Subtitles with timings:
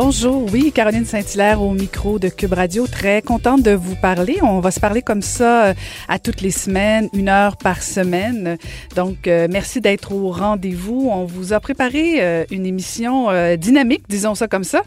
[0.00, 2.86] Bonjour, oui, Caroline Saint-Hilaire au micro de Cube Radio.
[2.86, 4.38] Très contente de vous parler.
[4.42, 5.74] On va se parler comme ça euh,
[6.06, 8.58] à toutes les semaines, une heure par semaine.
[8.94, 11.08] Donc, euh, merci d'être au rendez-vous.
[11.12, 13.26] On vous a préparé euh, une émission
[13.56, 14.84] dynamique, disons ça comme ça.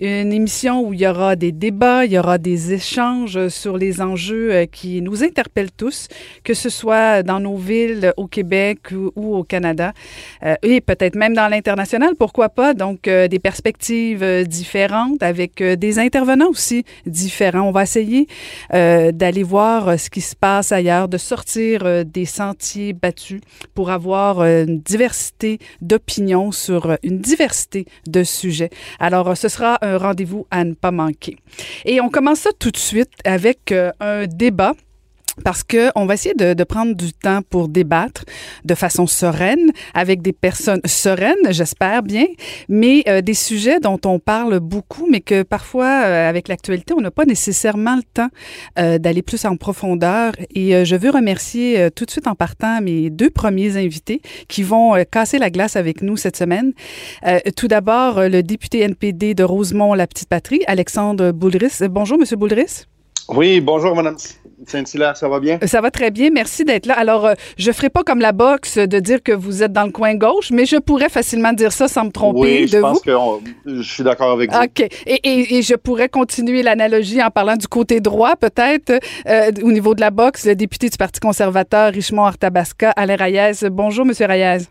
[0.00, 4.00] Une émission où il y aura des débats, il y aura des échanges sur les
[4.00, 6.08] enjeux qui nous interpellent tous,
[6.42, 9.92] que ce soit dans nos villes, au Québec ou, ou au Canada,
[10.62, 12.72] et peut-être même dans l'international, pourquoi pas.
[12.72, 17.68] Donc, des perspectives différentes, avec euh, des intervenants aussi différents.
[17.68, 18.26] On va essayer
[18.72, 23.40] euh, d'aller voir euh, ce qui se passe ailleurs, de sortir des sentiers battus
[23.74, 28.70] pour avoir une diversité d'opinions sur une diversité de sujets.
[28.98, 31.36] Alors, ce sera un rendez-vous à ne pas manquer.
[31.84, 34.74] Et on commence ça tout de suite avec un débat
[35.42, 38.24] parce que on va essayer de, prendre du temps pour débattre
[38.64, 42.26] de façon sereine avec des personnes sereines, j'espère bien,
[42.68, 47.00] mais euh, des sujets dont on parle beaucoup, mais que parfois euh, avec l'actualité on
[47.00, 48.28] n'a pas nécessairement le temps
[48.78, 50.32] euh, d'aller plus en profondeur.
[50.54, 54.94] Et je veux remercier tout de suite en partant mes deux premiers invités qui vont
[55.10, 56.72] casser la glace avec nous cette semaine.
[57.56, 61.80] tout d'abord le député NPD de Rosemont la Petite Patrie, Alexandre Boulris.
[61.88, 62.84] Bonjour Monsieur Boulris.
[63.28, 64.16] Oui, bonjour Madame
[64.66, 65.58] Saint-Hilaire, ça va bien?
[65.66, 66.94] Ça va très bien, merci d'être là.
[66.94, 69.84] Alors, euh, je ne ferai pas comme la boxe de dire que vous êtes dans
[69.84, 73.00] le coin gauche, mais je pourrais facilement dire ça sans me tromper oui, je pense
[73.00, 73.12] que
[73.66, 74.58] je suis d'accord avec vous.
[74.58, 74.88] OK.
[75.06, 78.92] Et, je pourrais continuer l'analogie en parlant du côté droit, peut-être,
[79.28, 83.68] euh, au niveau de la boxe, le député du Parti conservateur, Richemont Artabasca, Alain Reyes.
[83.70, 84.66] Bonjour, Monsieur Reyes.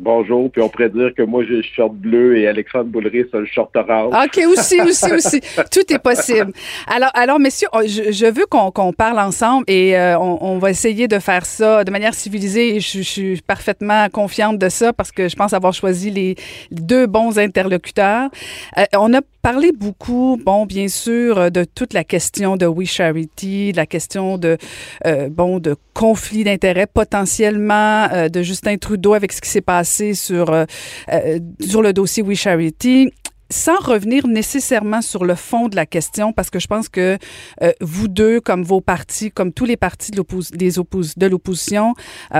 [0.00, 3.38] Bonjour, puis on pourrait dire que moi j'ai le short bleu et Alexandre Boulris a
[3.38, 4.14] le short orange.
[4.14, 5.40] OK, aussi, aussi, aussi.
[5.72, 6.52] Tout est possible.
[6.86, 11.18] Alors, alors messieurs, oh, je, veux qu'on parle ensemble et euh, on, va essayer de
[11.18, 15.34] faire ça de manière civilisée et je, suis parfaitement confiante de ça parce que je
[15.34, 16.36] pense avoir choisi les
[16.70, 18.30] deux bons interlocuteurs.
[18.76, 19.20] Euh, on a
[19.52, 24.36] parlé beaucoup, bon, bien sûr, de toute la question de We Charity, de la question
[24.36, 24.58] de,
[25.06, 30.52] euh, bon, de conflit d'intérêts potentiellement de Justin Trudeau avec ce qui s'est passé sur,
[30.52, 30.66] euh,
[31.10, 33.10] euh, sur le dossier We Charity
[33.50, 37.18] sans revenir nécessairement sur le fond de la question, parce que je pense que
[37.62, 41.94] euh, vous deux, comme vos partis, comme tous les partis de l'opposition,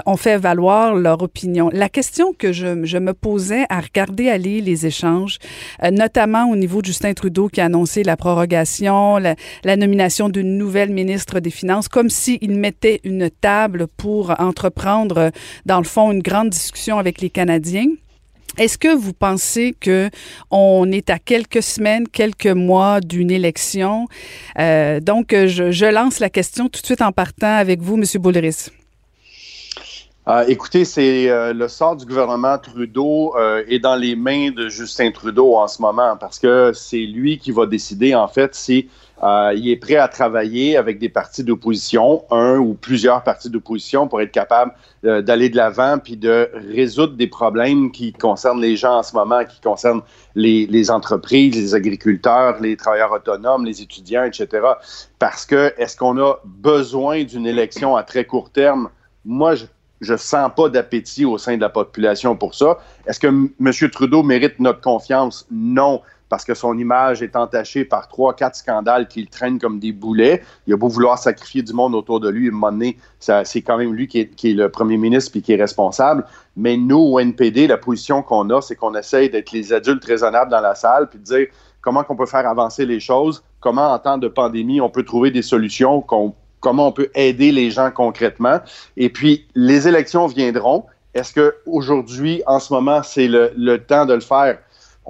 [0.06, 1.70] ont fait valoir leur opinion.
[1.72, 5.38] La question que je, je, me posais à regarder aller les échanges,
[5.92, 10.58] notamment au niveau de Justin Trudeau qui a annoncé la prorogation, la, la nomination d'une
[10.58, 15.30] nouvelle ministre des Finances, comme s'il mettait une table pour entreprendre,
[15.66, 17.88] dans le fond, une grande discussion avec les Canadiens.
[18.58, 20.10] Est-ce que vous pensez que
[20.50, 24.08] on est à quelques semaines, quelques mois d'une élection?
[24.58, 28.02] Euh, donc, je, lance la question tout de suite en partant avec vous, M.
[28.20, 28.70] Boulris.
[30.26, 33.34] Euh, écoutez, c'est euh, le sort du gouvernement Trudeau
[33.68, 37.52] est dans les mains de Justin Trudeau en ce moment parce que c'est lui qui
[37.52, 38.88] va décider en fait si
[39.22, 44.06] euh, il est prêt à travailler avec des partis d'opposition, un ou plusieurs partis d'opposition,
[44.06, 44.72] pour être capable
[45.04, 49.14] euh, d'aller de l'avant puis de résoudre des problèmes qui concernent les gens en ce
[49.14, 50.02] moment, qui concernent
[50.36, 54.66] les, entreprises, les agriculteurs, les travailleurs autonomes, les étudiants, etc.
[55.18, 58.88] Parce que est-ce qu'on a besoin d'une élection à très court terme?
[59.24, 59.64] Moi, je
[60.00, 62.78] je sens pas d'appétit au sein de la population pour ça.
[63.06, 63.90] Est-ce que M.
[63.90, 65.44] Trudeau mérite notre confiance?
[65.50, 69.93] Non parce que son image est entachée par trois, quatre scandales qu'il traîne comme des
[69.93, 70.43] boulets.
[70.66, 73.78] Il a beau vouloir sacrifier du monde autour de lui, à un moment c'est quand
[73.78, 76.25] même lui qui est, le premier ministre puis qui est responsable.
[76.56, 80.50] Mais nous, au NPD, la position qu'on a, c'est qu'on essaye d'être les adultes raisonnables
[80.50, 81.47] dans la salle puis de dire
[81.81, 85.31] comment on peut faire avancer les choses, comment en temps de pandémie on peut trouver
[85.31, 88.60] des solutions, comment on peut aider les gens concrètement.
[88.97, 90.84] Et puis, les élections viendront.
[91.15, 94.59] Est-ce qu'aujourd'hui, en ce moment, c'est le temps de le faire?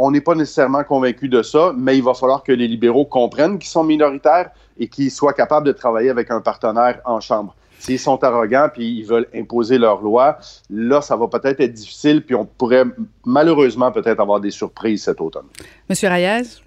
[0.00, 3.58] On n'est pas nécessairement convaincu de ça, mais il va falloir que les libéraux comprennent
[3.58, 7.56] qu'ils sont minoritaires et qu'ils soient capables de travailler avec un partenaire en chambre.
[7.80, 10.38] S'ils sont arrogants puis ils veulent imposer leurs lois,
[10.70, 12.84] là, ça va peut-être être difficile puis on pourrait
[13.26, 15.46] malheureusement peut-être avoir des surprises cet automne.
[15.90, 16.62] Monsieur Reyes?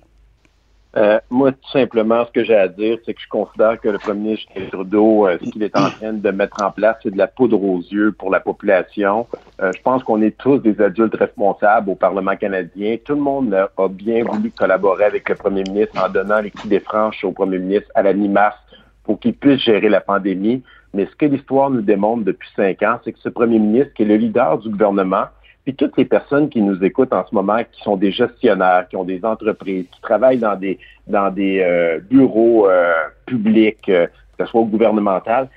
[0.98, 3.98] Euh, moi, tout simplement, ce que j'ai à dire, c'est que je considère que le
[3.98, 7.18] premier ministre Trudeau, euh, ce qu'il est en train de mettre en place, c'est de
[7.18, 9.26] la poudre aux yeux pour la population.
[9.62, 12.98] Euh, je pense qu'on est tous des adultes responsables au Parlement canadien.
[13.04, 16.70] Tout le monde a bien voulu collaborer avec le premier ministre en donnant les clés
[16.70, 18.58] des franches au premier ministre à la mi-mars
[19.04, 20.64] pour qu'il puisse gérer la pandémie.
[20.94, 24.02] Mais ce que l'histoire nous démontre depuis cinq ans, c'est que ce premier ministre, qui
[24.02, 25.26] est le leader du gouvernement,
[25.64, 28.96] Puis toutes les personnes qui nous écoutent en ce moment, qui sont des gestionnaires, qui
[28.96, 32.94] ont des entreprises, qui travaillent dans des dans des euh, bureaux euh,
[33.28, 35.50] publics, euh, que ce soit gouvernemental,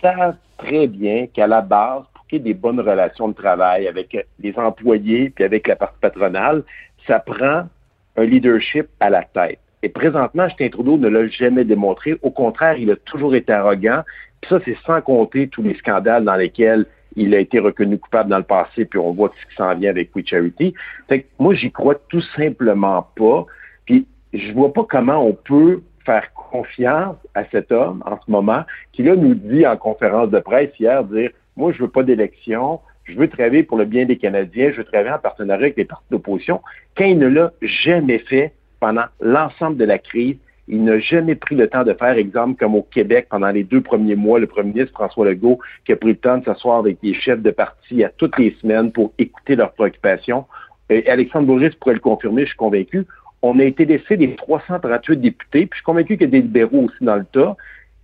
[0.00, 2.02] savent très bien qu'à la base,
[2.38, 6.62] des bonnes relations de travail avec les employés puis avec la partie patronale,
[7.06, 7.68] ça prend
[8.16, 9.58] un leadership à la tête.
[9.82, 12.16] Et présentement, Justin Trudeau ne l'a jamais démontré.
[12.22, 14.02] Au contraire, il a toujours été arrogant.
[14.40, 16.86] Puis ça, c'est sans compter tous les scandales dans lesquels
[17.16, 19.90] il a été reconnu coupable dans le passé, puis on voit ce qui s'en vient
[19.90, 20.74] avec We Charity.
[21.08, 23.44] Fait que moi, j'y crois tout simplement pas.
[23.84, 28.64] Puis je vois pas comment on peut faire confiance à cet homme en ce moment,
[28.92, 32.80] qui là nous dit en conférence de presse hier, dire, moi, je veux pas d'élection,
[33.04, 35.84] je veux travailler pour le bien des Canadiens, je veux travailler en partenariat avec les
[35.84, 36.60] partis d'opposition,
[36.96, 40.36] quand il ne l'a jamais fait pendant l'ensemble de la crise.
[40.68, 43.80] Il n'a jamais pris le temps de faire, exemple, comme au Québec, pendant les deux
[43.80, 46.98] premiers mois, le premier ministre François Legault, qui a pris le temps de s'asseoir avec
[47.02, 50.46] les chefs de parti à toutes les semaines pour écouter leurs préoccupations.
[50.88, 53.06] Et Alexandre Bourris pourrait le confirmer, je suis convaincu.
[53.42, 56.42] On a été laissé des 338 députés, puis je suis convaincu qu'il y a des
[56.42, 57.56] libéraux aussi dans le tas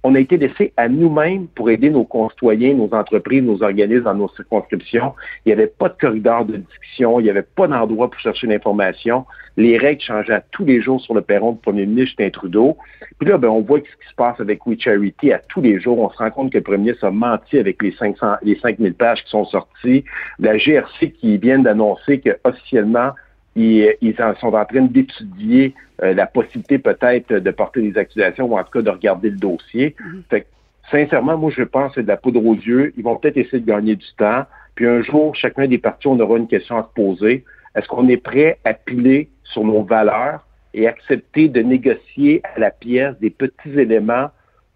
[0.09, 4.15] on a été laissé à nous-mêmes pour aider nos concitoyens, nos entreprises, nos organismes dans
[4.15, 5.13] nos circonscriptions.
[5.45, 8.47] Il n'y avait pas de corridor de discussion, il n'y avait pas d'endroit pour chercher
[8.47, 9.27] l'information.
[9.59, 12.79] Les règles changeaient tous les jours sur le perron du premier ministre Justin Trudeau.
[13.19, 15.79] Puis là, ben, on voit ce qui se passe avec We Charity à tous les
[15.79, 15.99] jours.
[15.99, 18.95] On se rend compte que le premier ministre a menti avec les 500, les 5000
[18.95, 20.05] pages qui sont sorties.
[20.39, 23.11] La GRC qui vient d'annoncer que officiellement
[23.59, 28.59] ils, ils sont en train d'étudier euh, la possibilité peut-être de porter des accusations ou
[28.59, 29.97] en tout cas de regarder le dossier.
[30.01, 30.23] Mhm.
[30.31, 30.47] Fait que,
[30.91, 32.93] sincèrement, moi, je pense que c'est de la poudre aux yeux.
[32.97, 34.45] Ils vont peut-être essayer de gagner du temps.
[34.75, 37.45] Puis un jour, chacun des partis, on aura une question à se poser.
[37.75, 42.71] Est-ce qu'on est prêt à piler sur nos valeurs et accepter de négocier à la
[42.71, 44.29] pièce des petits éléments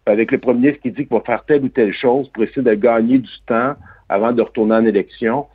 [0.06, 2.62] avec le premier ministre qui dit qu'il va faire telle ou telle chose pour essayer
[2.62, 3.74] de gagner du temps
[4.08, 5.46] avant de retourner en élection?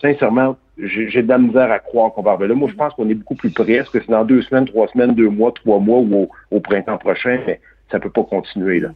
[0.00, 2.54] Sincèrement, j'ai de la misère à croire qu'on va arriver là.
[2.54, 3.72] Moi, je pense qu'on est beaucoup plus près.
[3.72, 6.98] Est-ce que c'est dans deux semaines, trois semaines, deux mois, trois mois ou au, printemps
[6.98, 7.38] prochain?
[7.46, 8.88] Mais ça peut pas continuer là.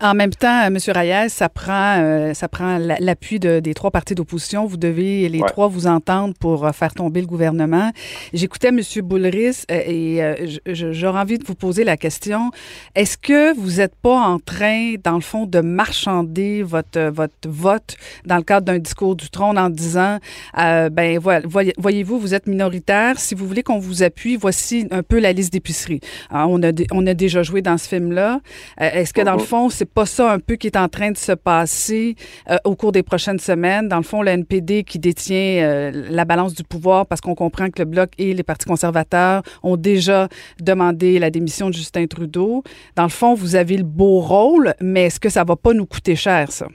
[0.00, 0.76] En même temps, M.
[0.88, 4.66] Reyes, ça prend, euh, ça prend l'appui de, des trois partis d'opposition.
[4.66, 7.92] Vous devez les trois vous entendre pour euh, faire tomber le gouvernement.
[8.32, 8.80] J'écoutais M.
[9.02, 12.50] Boulris euh, et j'aurais envie de vous poser la question
[12.94, 17.96] est-ce que vous n'êtes pas en train, dans le fond, de marchander votre votre vote
[18.26, 20.18] dans le cadre d'un discours du trône en disant
[20.54, 23.18] ben voyez-vous, vous êtes minoritaire.
[23.18, 26.00] Si vous voulez qu'on vous appuie, voici un peu la liste d'épicerie.
[26.30, 28.31] On a on a déjà joué dans ce film-là.
[28.80, 29.46] Euh, est-ce que dans le uh-huh.
[29.46, 32.16] fond, c'est pas ça un peu qui est en train de se passer
[32.50, 33.88] euh, au cours des prochaines semaines?
[33.88, 37.68] Dans le fond, le NPD qui détient euh, la balance du pouvoir parce qu'on comprend
[37.70, 40.28] que le Bloc et les partis conservateurs ont déjà
[40.60, 42.62] demandé la démission de Justin Trudeau.
[42.96, 45.86] Dans le fond, vous avez le beau rôle, mais est-ce que ça va pas nous
[45.86, 46.66] coûter cher, ça?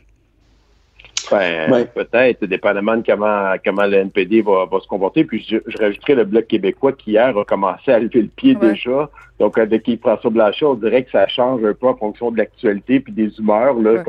[1.31, 5.23] Ben, peut-être, dépendamment de comment, comment le NPD va, va se comporter.
[5.23, 8.55] Puis je, je, rajouterai le Bloc québécois qui hier a commencé à lever le pied
[8.55, 9.09] déjà.
[9.39, 12.99] Donc avec Yves-François Blanchet, on dirait que ça change un peu en fonction de l'actualité
[12.99, 14.03] puis des humeurs là,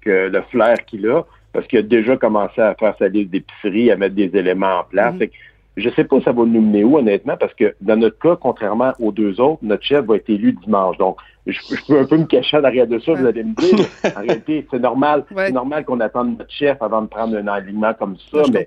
[0.00, 3.90] que le flair qu'il a, parce qu'il a déjà commencé à faire sa liste d'épicerie,
[3.90, 5.14] à mettre des éléments en place.
[5.14, 5.30] Mm-hmm.
[5.76, 8.92] Je sais pas ça va nous mener où, honnêtement, parce que dans notre cas, contrairement
[9.00, 10.96] aux deux autres, notre chef va être élu dimanche.
[10.98, 11.16] Donc,
[11.46, 13.86] je, peux un peu me cacher derrière de ça, vous allez me dire.
[14.16, 17.92] en réalité, c'est normal, c'est normal qu'on attende notre chef avant de prendre un alignement
[17.94, 18.66] comme ça, mais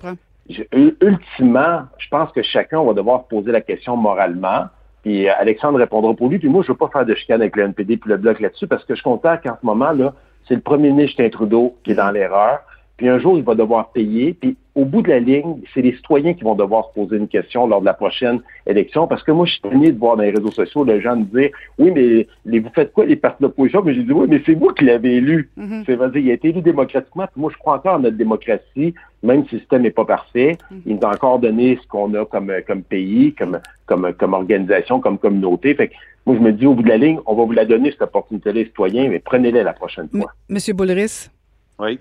[1.01, 4.66] ultimement, je pense que chacun va devoir poser la question moralement.
[5.04, 6.40] Puis Alexandre répondra pour lui.
[6.40, 8.68] Puis moi, je veux pas faire de chicane avec le NPD puis le bloc là-dessus
[8.68, 10.14] parce que je constate qu'en ce moment, là,
[10.47, 12.59] c'est le premier ministre Justin Trudeau qui est dans l'erreur.
[12.97, 14.33] Puis un jour, il va devoir payer.
[14.33, 17.27] Puis au bout de la ligne, c'est les citoyens qui vont devoir se poser une
[17.27, 19.07] question lors de la prochaine élection.
[19.07, 21.23] Parce que moi, je suis tenu de voir dans les réseaux sociaux les gens me
[21.25, 23.83] dire Oui, mais vous faites quoi, les partis d'opposition?
[23.83, 25.49] Mais j'ai dit Oui, mais c'est vous qui l'avez élu.
[25.57, 25.83] Mm-hmm.
[25.85, 27.25] C'est dire il a été élu démocratiquement.
[27.31, 30.57] Puis moi, je crois encore en notre démocratie, même si le système n'est pas parfait.
[30.71, 30.81] Mm-hmm.
[30.85, 34.99] Il nous a encore donné ce qu'on a comme, comme pays, comme, comme, comme organisation,
[34.99, 35.75] comme communauté.
[35.75, 35.94] Fait que
[36.25, 38.01] moi, je me dis, au bout de la ligne, on va vous la donner, cette
[38.01, 40.31] opportunité-là, citoyens, mais prenez-la la prochaine fois.
[40.49, 41.30] Monsieur Boulris?
[41.80, 42.00] Oui.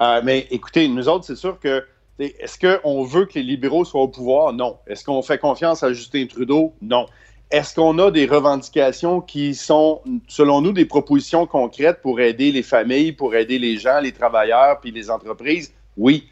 [0.00, 1.84] Euh, mais écoutez, nous autres, c'est sûr que
[2.18, 4.52] est-ce qu'on veut que les libéraux soient au pouvoir?
[4.52, 4.78] Non.
[4.86, 6.72] Est-ce qu'on fait confiance à Justin Trudeau?
[6.80, 7.06] Non.
[7.50, 12.62] Est-ce qu'on a des revendications qui sont, selon nous, des propositions concrètes pour aider les
[12.62, 15.72] familles, pour aider les gens, les travailleurs, puis les entreprises?
[15.96, 16.28] Oui.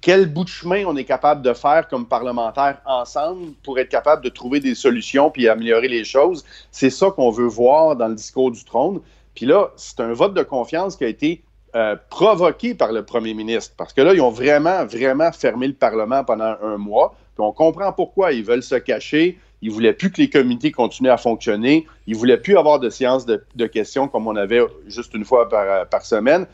[0.00, 4.24] Quel bout de chemin on est capable de faire comme parlementaires ensemble pour être capable
[4.24, 6.44] de trouver des solutions puis améliorer les choses?
[6.72, 9.00] C'est ça qu'on veut voir dans le discours du trône.
[9.34, 11.42] Puis là, c'est un vote de confiance qui a été
[11.74, 13.74] euh, provoqué par le premier ministre.
[13.76, 17.14] Parce que là, ils ont vraiment, vraiment fermé le Parlement pendant un mois.
[17.34, 18.32] Puis on comprend pourquoi.
[18.32, 19.38] Ils veulent se cacher.
[19.62, 21.86] Ils ne voulaient plus que les comités continuent à fonctionner.
[22.06, 25.48] Ils ne voulaient plus avoir de séances de, questions comme on avait juste une fois
[25.48, 26.46] par, par, semaine.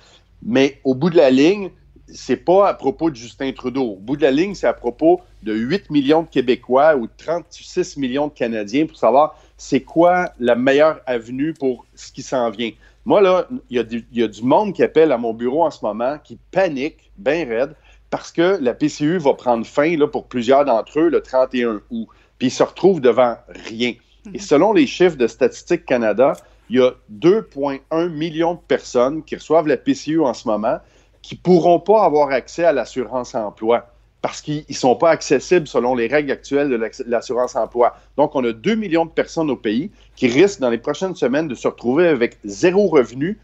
[0.42, 1.70] Mais au bout de la ligne,
[2.06, 3.82] c'est pas à propos de Justin Trudeau.
[3.82, 7.96] Au bout de la ligne, c'est à propos de 8 millions de Québécois ou 36
[7.96, 12.70] millions de Canadiens pour savoir c'est quoi la meilleure avenue pour ce qui s'en vient.
[13.08, 16.18] Moi, là, il y, a du monde qui appelle à mon bureau en ce moment,
[16.22, 17.74] qui panique, bien raide,
[18.10, 22.06] parce que la PCU va prendre fin là, pour plusieurs d'entre eux le 31 août.
[22.36, 23.94] Puis ils se retrouvent devant rien.
[24.34, 26.34] Et selon les chiffres de Statistique Canada,
[26.68, 30.76] il y a 2,1 millions de personnes qui reçoivent la PCU en ce moment
[31.22, 33.86] qui ne pourront pas avoir accès à l'assurance emploi
[34.20, 37.96] parce qu'ils ne sont pas accessibles selon les règles actuelles de l'assurance emploi.
[38.16, 41.48] Donc, on a 2 millions de personnes au pays qui risquent dans les prochaines semaines
[41.48, 43.38] de se retrouver avec zéro revenu,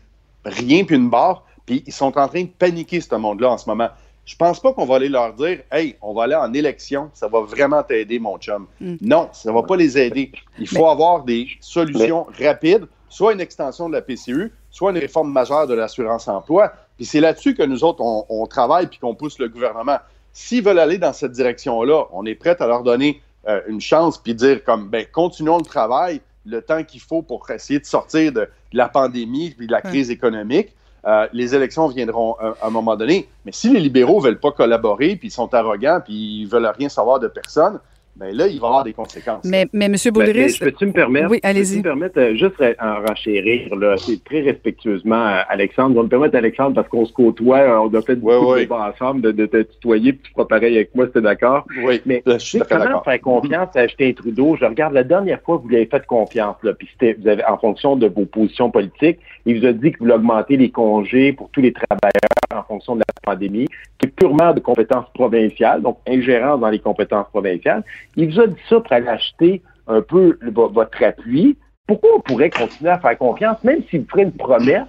[0.45, 3.69] rien puis une barre, puis ils sont en train de paniquer, ce monde-là, en ce
[3.69, 3.88] moment.
[4.26, 7.28] Je pense pas qu'on va aller leur dire Hey, on va aller en élection, ça
[7.28, 8.66] va vraiment t'aider, mon chum.
[8.81, 8.97] Mm.
[9.02, 10.33] Non, ça ne va pas les aider.
[10.59, 15.31] Il faut avoir des solutions rapides, soit une extension de la PCU, soit une réforme
[15.31, 16.73] majeure de l'assurance emploi.
[16.97, 19.99] Puis c'est là-dessus que nous autres, on, travaille puis qu'on pousse le gouvernement.
[20.34, 24.18] S'ils veulent aller dans cette direction-là, on est prêt à leur donner euh, une chance
[24.18, 28.32] puis dire comme, ben, continuons le travail le temps qu'il faut pour essayer de sortir
[28.32, 30.74] de, la pandémie puis de la crise économique.
[31.06, 33.28] Euh, les élections viendront à, à, un moment donné.
[33.44, 36.70] Mais si les libéraux ne veulent pas collaborer, puis ils sont arrogants, puis ils veulent
[36.76, 37.78] rien savoir de personne,
[38.16, 39.44] ben là, il va y avoir des conséquences.
[39.44, 39.97] Mais, mais M.
[40.12, 40.59] Boulris...
[40.61, 41.30] Ben, peux-tu me permettre?
[41.30, 41.78] Oui, allez-y.
[41.78, 45.94] me permettre, euh, juste en renchérir, là, c'est très respectueusement, euh, Alexandre.
[45.94, 48.61] Je vais me permettre, Alexandre, parce qu'on se côtoie, euh, on a fait beaucoup de
[48.61, 51.23] débats ensemble, de, de, te tutoyer, puis tu feras pareil avec moi, si tu es
[51.23, 51.66] d'accord.
[51.85, 54.56] Oui, mais je suis comment faire confiance à Justin Trudeau?
[54.61, 57.26] Je regarde la dernière fois que vous lui avez fait confiance, là, puis c'était, vous
[57.26, 60.56] avez, en fonction de vos positions politiques, il vous a dit que vous voulez augmenter
[60.56, 63.68] les congés pour tous les travailleurs en fonction de la pandémie,
[63.99, 67.82] qui est purement de compétences provinciales, donc ingérence dans les compétences provinciales.
[68.16, 71.56] Il vous a dit ça pour aller acheter un peu votre appui.
[71.87, 74.88] Pourquoi on pourrait continuer à faire confiance, même s'il vous ferait une promesse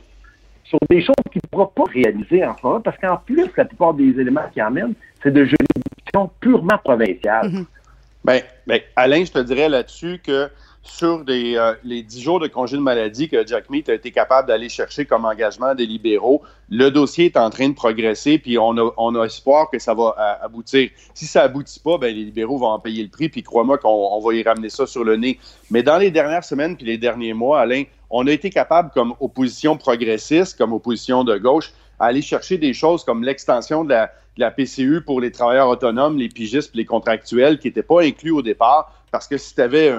[0.64, 3.66] sur des choses qu'il ne pourra pas réaliser en ce moment, parce qu'en plus, la
[3.66, 7.50] plupart des éléments qu'il amène, c'est de juridiction purement provinciale.
[7.50, 7.66] Mm-hmm.
[8.24, 10.50] ben, ben, Alain, je te dirais là-dessus que
[10.86, 14.48] sur euh, les dix jours de congé de maladie que Jack Meat a été capable
[14.48, 16.44] d'aller chercher comme engagement des libéraux.
[16.70, 20.46] Le dossier est en train de progresser, puis on a, espoir que ça va euh,
[20.46, 20.90] aboutir.
[21.14, 24.20] Si ça aboutit pas, ben, les libéraux vont en payer le prix, puis crois-moi qu'on
[24.22, 25.40] va y ramener ça sur le nez.
[25.72, 29.16] Mais dans les dernières semaines puis les derniers mois, Alain, on a été capable, comme
[29.20, 34.12] opposition progressiste, comme opposition de gauche, à aller chercher des choses comme l'extension de la,
[34.38, 38.32] de la PCU pour les travailleurs autonomes, les pigistes, les contractuels qui n'étaient pas inclus
[38.32, 39.94] au départ parce que si tu avais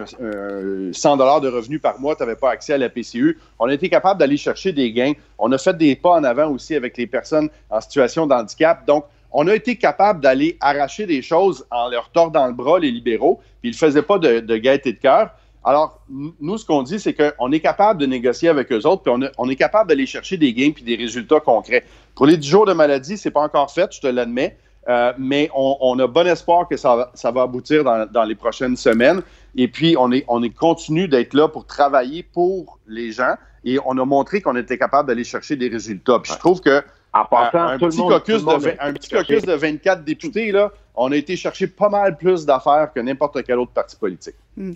[0.93, 3.39] 100 dollars de revenus par mois, tu n'avais pas accès à la PCU.
[3.59, 5.15] On a été capable d'aller chercher des gains.
[5.39, 8.87] On a fait des pas en avant aussi avec les personnes en situation de handicap.
[8.87, 12.91] Donc, on a été capable d'aller arracher des choses en leur tordant le bras, les
[12.91, 15.31] libéraux, puis ils ne faisaient pas de, de gaieté de cœur.
[15.65, 19.31] Alors, nous, ce qu'on dit, c'est qu'on est capable de négocier avec eux autres, puis
[19.39, 21.85] on, est capable d'aller chercher des gains puis des résultats concrets.
[22.15, 24.59] Pour les 10 jours de maladie, c'est pas encore fait, je te l'admets.
[24.89, 29.21] Euh, mais on, a bon espoir que ça, va aboutir dans, les prochaines semaines.
[29.57, 33.79] Et puis, on est, on est continu d'être là pour travailler pour les gens et
[33.85, 36.21] on a montré qu'on était capable d'aller chercher des résultats.
[36.21, 40.05] Puis je trouve que en passant, un, petit caucus de, un petit caucus de 24
[40.05, 43.97] députés, là, on a été chercher pas mal plus d'affaires que n'importe quel autre parti
[43.97, 44.35] politique.
[44.57, 44.73] Hmm.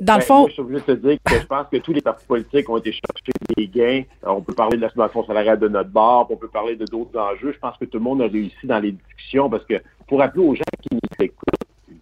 [0.00, 0.48] Dans le ben, fond.
[0.54, 2.92] je veux juste te dire que je pense que tous les partis politiques ont été
[2.92, 4.02] chercher des gains.
[4.22, 7.18] On peut parler de la subvention salariale de notre barre, on peut parler de d'autres
[7.18, 7.52] enjeux.
[7.52, 9.74] Je pense que tout le monde a réussi dans les discussions parce que,
[10.06, 11.48] pour rappeler aux gens qui nous écoutent,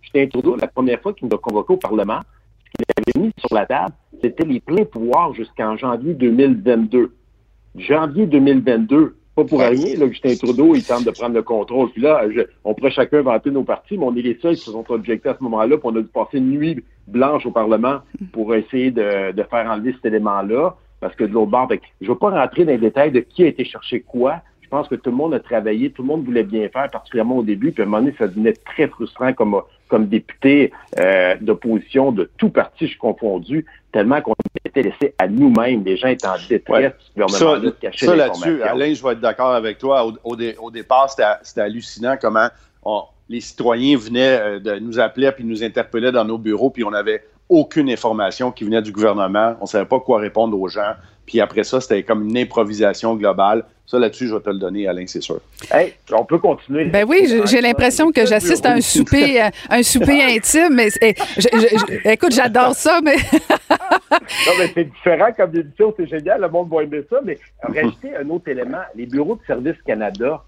[0.03, 2.21] Justin Trudeau, la première fois qu'il nous a convoqué au Parlement,
[2.65, 7.15] ce qu'il avait mis sur la table, c'était les pleins pouvoirs jusqu'en janvier 2022.
[7.77, 11.91] Janvier 2022, pas pour rien, là, Justin Trudeau, il tente de prendre le contrôle.
[11.91, 12.23] Puis là,
[12.65, 15.31] on pourrait chacun vanter nos partis, mais on est les seuls qui se sont objectés
[15.31, 18.01] à ce moment-là, puis on a dû passer une nuit blanche au Parlement
[18.33, 22.13] pour essayer de, de faire enlever cet élément-là, parce que de l'autre bord, je ne
[22.13, 24.37] veux pas rentrer dans les détails de qui a été chercher quoi.
[24.61, 27.39] Je pense que tout le monde a travaillé, tout le monde voulait bien faire, particulièrement
[27.39, 29.61] au début, puis à un moment donné, ça devenait très frustrant comme,
[29.93, 34.33] comme député euh, d'opposition de tout parti, je confondu, tellement qu'on
[34.65, 35.85] était laissé à nous-mêmes.
[35.85, 37.29] Les gens étaient en détresse, ouais.
[37.29, 37.61] ça,
[37.93, 40.11] Ça là-dessus, Alain, je vais être d'accord avec toi.
[40.25, 41.11] Au, départ,
[41.43, 42.49] c'était hallucinant comment
[43.29, 46.91] les citoyens venaient euh, de nous appeler puis nous interpellaient dans nos bureaux, puis on
[46.91, 49.57] n'avait aucune information qui venait du gouvernement.
[49.61, 50.95] On ne savait pas quoi répondre aux gens.
[51.27, 53.65] Puis après ça, c'était comme une improvisation globale.
[53.87, 55.41] Ça, là-dessus, je vais te le donner, Alain, c'est sûr.
[55.71, 56.87] Hey, on peut continuer.
[56.87, 60.75] Ben oui, j'ai l'impression que j'assiste à un souper, euh, un souper intime.
[60.75, 60.89] Mais
[62.05, 63.17] écoute, j'adore ça, mais.
[63.71, 67.19] non, mais c'est différent comme édition, c'est génial, le monde va aimer ça.
[67.25, 70.43] Mais rajouter un autre élément, les bureaux de Service Canada,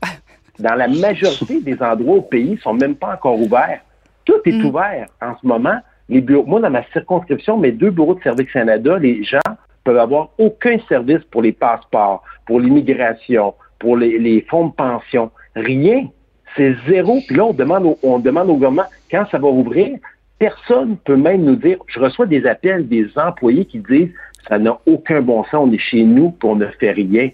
[0.59, 3.81] dans la majorité des endroits au pays, sont même pas encore ouverts.
[4.25, 4.65] Tout est mm.
[4.65, 5.79] ouvert en ce moment.
[6.09, 9.39] Les bureaux, moi, dans ma circonscription, mes deux bureaux de Service Canada, les gens
[9.85, 15.31] peuvent avoir aucun service pour les passeports, pour l'immigration, pour les, fonds de pension.
[15.55, 16.09] Rien.
[16.57, 17.21] C'est zéro.
[17.27, 19.99] Puis là, on demande, au, gouvernement quand ça va ouvrir.
[20.39, 24.13] Personne peut même nous dire, je reçois des appels des employés qui disent,
[24.49, 27.31] ça n'a aucun bon sens, on est chez nous, puis on ne fait rien.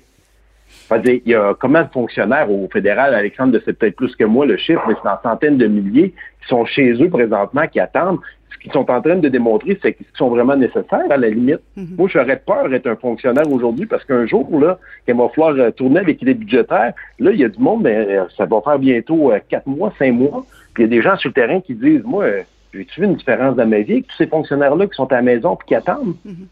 [1.04, 4.56] il y a combien de fonctionnaires au fédéral, Alexandre, c'est peut-être plus que moi le
[4.56, 6.10] chiffre, mais c'est en centaines de milliers
[6.42, 8.18] qui sont chez eux présentement, qui attendent.
[8.60, 11.60] Qu'ils sont en train de démontrer, c'est qu'ils sont vraiment nécessaires à la limite.
[11.76, 11.96] Mm-hmm.
[11.96, 15.70] Moi, j'aurais peur d'être un fonctionnaire aujourd'hui parce qu'un jour, là, qu'il va falloir euh,
[15.70, 18.78] tourner avec les budgétaires, là, il y a du monde, mais euh, ça va faire
[18.78, 20.44] bientôt euh, quatre mois, cinq mois.
[20.74, 22.26] Puis il y a des gens sur le terrain qui disent, moi,
[22.74, 25.22] j'ai-tu vu une différence dans ma vie avec tous ces fonctionnaires-là qui sont à la
[25.22, 26.16] maison et qui attendent?
[26.26, 26.46] Mm-hmm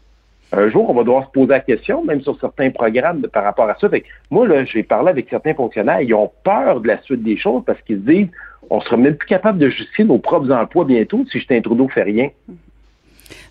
[0.51, 3.69] un jour, on va devoir se poser la question, même sur certains programmes par rapport
[3.69, 3.89] à ça.
[3.89, 7.37] Fait moi, là, j'ai parlé avec certains fonctionnaires, ils ont peur de la suite des
[7.37, 8.27] choses parce qu'ils se disent
[8.69, 12.03] on sera même plus capable de justifier nos propres emplois bientôt si Justin Trudeau fait
[12.03, 12.29] rien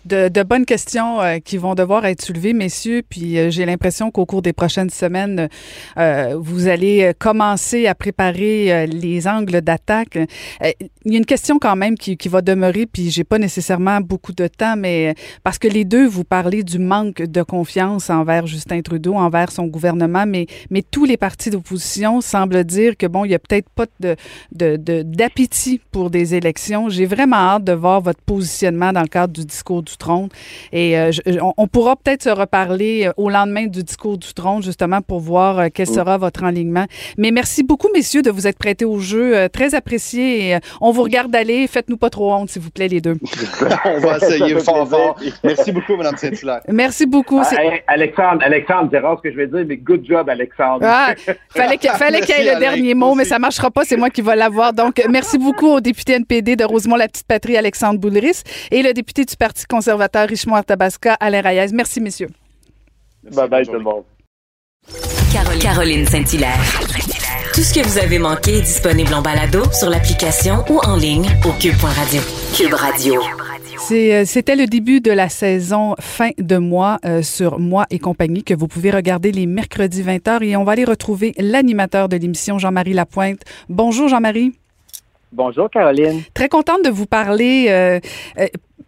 [0.05, 3.01] de, bonnes questions euh, qui vont devoir être soulevées, messieurs.
[3.07, 5.49] Puis euh, j'ai l'impression qu'au cours des prochaines semaines,
[5.97, 10.17] euh, vous allez commencer à préparer les angles d'attaque.
[10.61, 14.01] il y a une question quand même qui, qui va demeurer, puis j'ai pas nécessairement
[14.01, 18.47] beaucoup de temps, mais parce que les deux, vous parlez du manque de confiance envers
[18.47, 23.25] Justin Trudeau, envers son gouvernement, mais, mais tous les partis d'opposition semblent dire que bon,
[23.25, 24.15] il y a peut-être pas de,
[24.51, 26.89] de, d'appétit pour des élections.
[26.89, 30.29] J'ai vraiment hâte de voir votre positionnement dans le cadre du discours du trône.
[30.71, 31.11] Et euh,
[31.57, 35.59] on, pourra peut-être se reparler euh, au lendemain du discours du trône, justement, pour voir
[35.59, 36.85] euh, quel sera votre enlignement.
[37.17, 39.49] Mais merci beaucoup, messieurs, de vous être prêtés au jeu.
[39.49, 40.51] très apprécié.
[40.51, 41.67] Et, on vous regarde aller.
[41.67, 43.17] Faites-nous pas trop honte, s'il vous plaît, les deux.
[43.85, 45.19] on va essayer fort, fort.
[45.43, 46.61] Merci beaucoup, Mme Saint-Hilaire.
[46.67, 47.41] Merci beaucoup.
[47.43, 47.55] Ah,
[47.87, 50.81] Alexandre, Alexandre, c'est rare ce que je vais dire, mais good job, Alexandre.
[50.83, 51.13] Ah,
[51.49, 53.83] fallait qu'il y ait le dernier mot, mais ça marchera pas.
[53.83, 54.73] C'est moi qui vais l'avoir.
[54.73, 58.93] Donc, merci beaucoup au député NPD de Rosemont, la petite patrie, Alexandre Boulris, et le
[58.93, 59.78] député du Parti conservateur
[60.27, 61.73] Richemont Artabasca, Alain Reyes.
[61.73, 62.29] Merci, messieurs.
[63.31, 64.03] bye bye tout le monde.
[65.61, 66.59] Caroline Saint-Hilaire.
[67.53, 71.27] Tout ce que vous avez manqué est disponible en balado sur l'application ou en ligne
[71.45, 72.21] au cube.radio.
[72.55, 73.21] Cube Radio.
[73.91, 78.43] Euh, c'était le début de la saison fin de mois euh, sur Moi et compagnie
[78.43, 82.59] que vous pouvez regarder les mercredis 20h et on va aller retrouver l'animateur de l'émission,
[82.59, 83.41] Jean-Marie Lapointe.
[83.67, 84.53] Bonjour Jean-Marie.
[85.31, 86.21] Bonjour Caroline.
[86.33, 87.67] Très contente de vous parler.
[87.69, 87.99] Euh,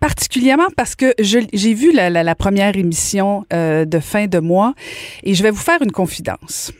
[0.01, 4.73] particulièrement parce que j'ai vu la, première émission euh, de fin de mois
[5.23, 6.73] et je vais vous faire une confidence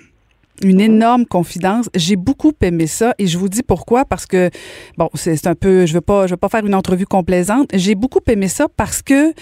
[0.63, 1.89] une énorme confidence.
[1.95, 4.51] J'ai beaucoup aimé ça et je vous dis pourquoi parce que
[4.97, 7.67] bon, c'est un peu je veux pas je veux pas faire une entrevue complaisante.
[7.73, 9.33] J'ai beaucoup aimé ça parce que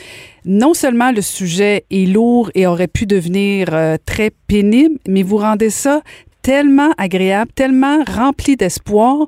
[0.46, 5.38] non seulement le sujet est lourd et aurait pu devenir euh, très pénible, mais vous
[5.38, 6.02] rendez ça
[6.50, 9.28] tellement agréable, tellement rempli d'espoir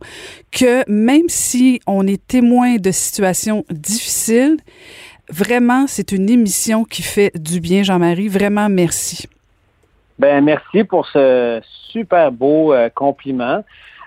[0.52, 4.58] que même si on est témoin de situations difficiles,
[5.30, 8.28] vraiment, c'est une émission qui fait du bien, Jean-Marie.
[8.28, 9.28] Vraiment, merci.
[10.18, 13.64] Ben merci pour ce super beau euh, compliment.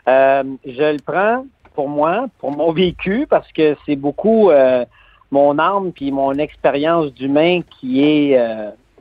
[0.08, 1.46] Euh, je le prends
[1.76, 4.84] pour moi, pour mon vécu, parce que c'est beaucoup euh,
[5.30, 8.36] mon âme puis mon expérience d'humain qui est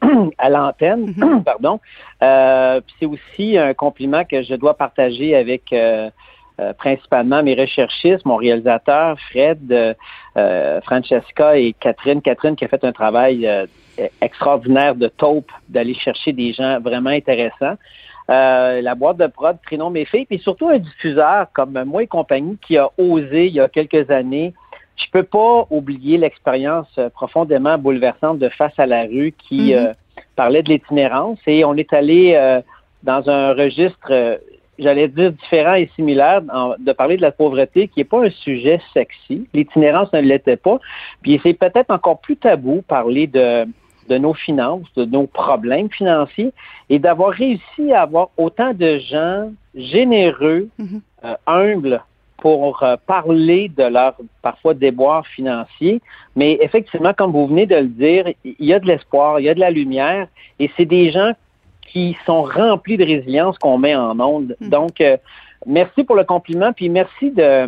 [0.38, 1.44] à l'antenne, mhm.
[1.46, 1.80] pardon.
[2.22, 6.10] Euh, c'est aussi un compliment que je dois partager avec euh,
[6.60, 9.96] euh, principalement mes recherchistes, mon réalisateur Fred,
[10.84, 12.22] Francesca et Catherine.
[12.22, 13.50] Catherine qui a fait un travail
[14.22, 17.76] extraordinaire de taupe, d'aller chercher des gens vraiment intéressants.
[18.28, 22.58] la boîte de prod Trinon Mes filles, puis surtout un diffuseur comme moi et compagnie
[22.66, 24.54] qui a osé il y a quelques années
[24.96, 29.78] je peux pas oublier l'expérience euh, profondément bouleversante de Face à la rue qui mhm.
[29.78, 29.94] euh,
[30.36, 32.62] parlait de l'itinérance et on est allé euh,
[33.04, 34.40] dans un registre,
[34.80, 36.42] j'allais dire différent et similaire,
[36.80, 39.46] de parler de la pauvreté qui n'est pas un sujet sexy.
[39.54, 40.80] L'itinérance ne l'était pas.
[41.22, 43.66] Puis c'est peut-être encore plus tabou parler de
[44.10, 46.52] de nos finances, de nos problèmes financiers
[46.90, 51.02] et d'avoir réussi à avoir autant de gens généreux, mhm.
[51.48, 52.04] humbles,
[52.44, 56.02] pour euh, parler de leur parfois déboire financier.
[56.36, 59.50] Mais effectivement, comme vous venez de le dire, il y a de l'espoir, il y
[59.50, 60.28] a de la lumière
[60.60, 61.32] et c'est des gens
[61.88, 64.58] qui sont remplis de résilience qu'on met en onde.
[64.60, 64.68] Mm.
[64.68, 65.16] Donc, euh,
[65.66, 67.66] merci pour le compliment, puis merci de,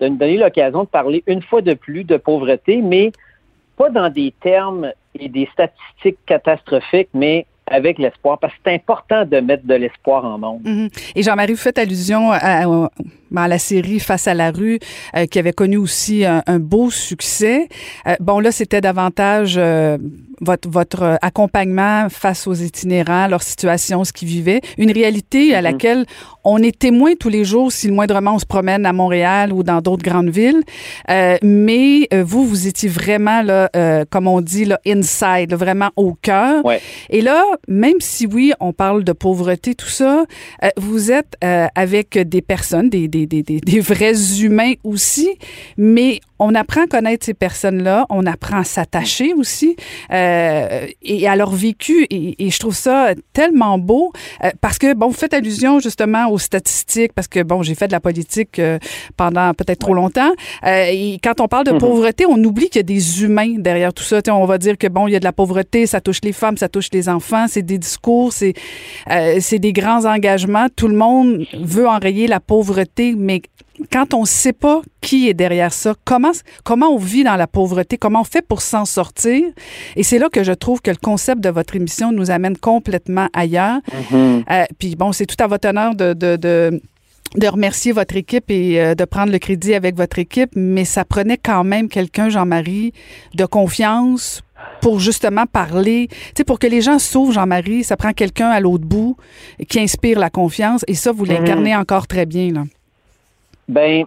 [0.00, 3.12] de nous donner l'occasion de parler une fois de plus de pauvreté, mais
[3.76, 9.24] pas dans des termes et des statistiques catastrophiques, mais avec l'espoir, parce que c'est important
[9.24, 10.62] de mettre de l'espoir en monde.
[10.64, 11.12] Mm-hmm.
[11.16, 12.66] Et Jean-Marie, vous faites allusion à,
[13.42, 14.78] à la série Face à la rue,
[15.16, 17.68] euh, qui avait connu aussi un, beau succès.
[18.06, 19.98] Euh, bon, là, c'était davantage euh,
[20.40, 24.60] votre, votre accompagnement face aux itinérants, leur situation, ce qu'ils vivaient.
[24.78, 25.62] Une réalité à mm-hmm.
[25.62, 26.06] laquelle
[26.44, 29.62] on est témoin tous les jours si le moindrement on se promène à Montréal ou
[29.62, 30.62] dans d'autres grandes villes.
[31.08, 33.70] mais vous, vous étiez vraiment, là,
[34.10, 36.64] comme on dit, là, inside, vraiment au cœur.
[36.64, 36.80] Ouais.
[37.10, 40.24] Et là, même si oui, on parle de pauvreté, tout ça,
[40.62, 45.30] euh, vous êtes euh, avec des personnes, des, des, des, des, vrais humains aussi,
[45.76, 49.76] mais on apprend à connaître ces personnes-là, on apprend à s'attacher aussi
[50.12, 52.06] euh, et à leur vécu.
[52.10, 54.12] Et, et, je trouve ça tellement beau
[54.42, 57.86] euh, parce que, bon, vous faites allusion justement aux statistiques parce que, bon, j'ai fait
[57.86, 58.78] de la politique euh,
[59.16, 60.32] pendant peut-être trop longtemps.
[60.66, 61.78] Et quand on parle de mm-hmm.
[61.78, 64.20] pauvreté, on oublie qu'il y a des humains derrière tout ça.
[64.28, 66.56] on va dire que, bon, il y a de la pauvreté, ça touche les femmes,
[66.56, 68.54] ça touche les enfants, c'est des discours, c'est
[69.40, 70.66] c'est des grands engagements.
[70.74, 73.42] Tout le monde veut enrayer la pauvreté, mais
[73.90, 77.46] quand on ne sait pas qui est derrière ça, comment, comment on vit dans la
[77.46, 79.42] pauvreté, comment on fait pour s'en sortir?
[79.96, 83.28] Et c'est là que je trouve que le concept de votre émission nous amène complètement
[83.32, 83.80] ailleurs.
[84.12, 84.44] Mm-hmm.
[84.50, 86.80] Euh, puis bon, c'est tout à votre honneur de, de, de
[87.36, 91.04] de remercier votre équipe et euh, de prendre le crédit avec votre équipe, mais ça
[91.04, 92.92] prenait quand même quelqu'un, Jean-Marie,
[93.34, 94.42] de confiance
[94.80, 98.60] pour justement parler, tu sais, pour que les gens s'ouvrent, Jean-Marie, ça prend quelqu'un à
[98.60, 99.16] l'autre bout
[99.68, 101.80] qui inspire la confiance et ça, vous l'incarnez mm-hmm.
[101.80, 102.62] encore très bien, là.
[103.68, 104.04] Ben,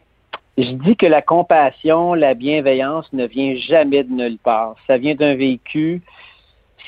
[0.58, 4.76] je dis que la compassion, la bienveillance ne vient jamais de nulle part.
[4.88, 6.02] Ça vient d'un vécu,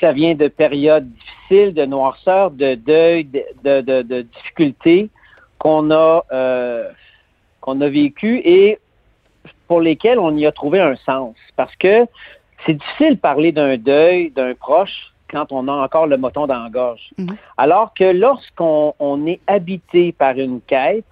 [0.00, 5.10] ça vient de périodes difficiles, de noirceur, de deuil, de, de, de, difficultés
[5.58, 6.88] qu'on a euh,
[7.60, 8.78] qu'on a vécu et
[9.68, 11.36] pour lesquelles on y a trouvé un sens.
[11.56, 12.06] Parce que
[12.66, 16.62] c'est difficile de parler d'un deuil d'un proche quand on a encore le moton dans
[16.62, 17.10] la gorge.
[17.18, 17.36] Mm-hmm.
[17.56, 21.04] Alors que lorsqu'on on est habité par une quête,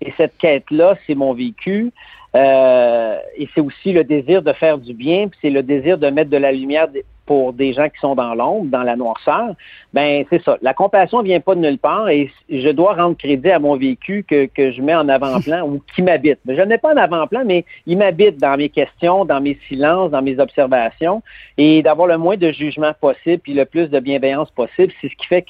[0.00, 1.92] et cette quête-là, c'est mon vécu.
[2.36, 6.08] Euh, et c'est aussi le désir de faire du bien, puis c'est le désir de
[6.10, 6.88] mettre de la lumière
[7.26, 9.54] pour des gens qui sont dans l'ombre, dans la noirceur.
[9.92, 10.58] Ben c'est ça.
[10.62, 14.24] La compassion vient pas de nulle part et je dois rendre crédit à mon vécu
[14.28, 16.38] que, que je mets en avant-plan ou qui m'habite.
[16.46, 20.22] Je n'ai pas en avant-plan, mais il m'habite dans mes questions, dans mes silences, dans
[20.22, 21.22] mes observations
[21.58, 24.92] et d'avoir le moins de jugement possible puis le plus de bienveillance possible.
[25.00, 25.44] C'est ce qui fait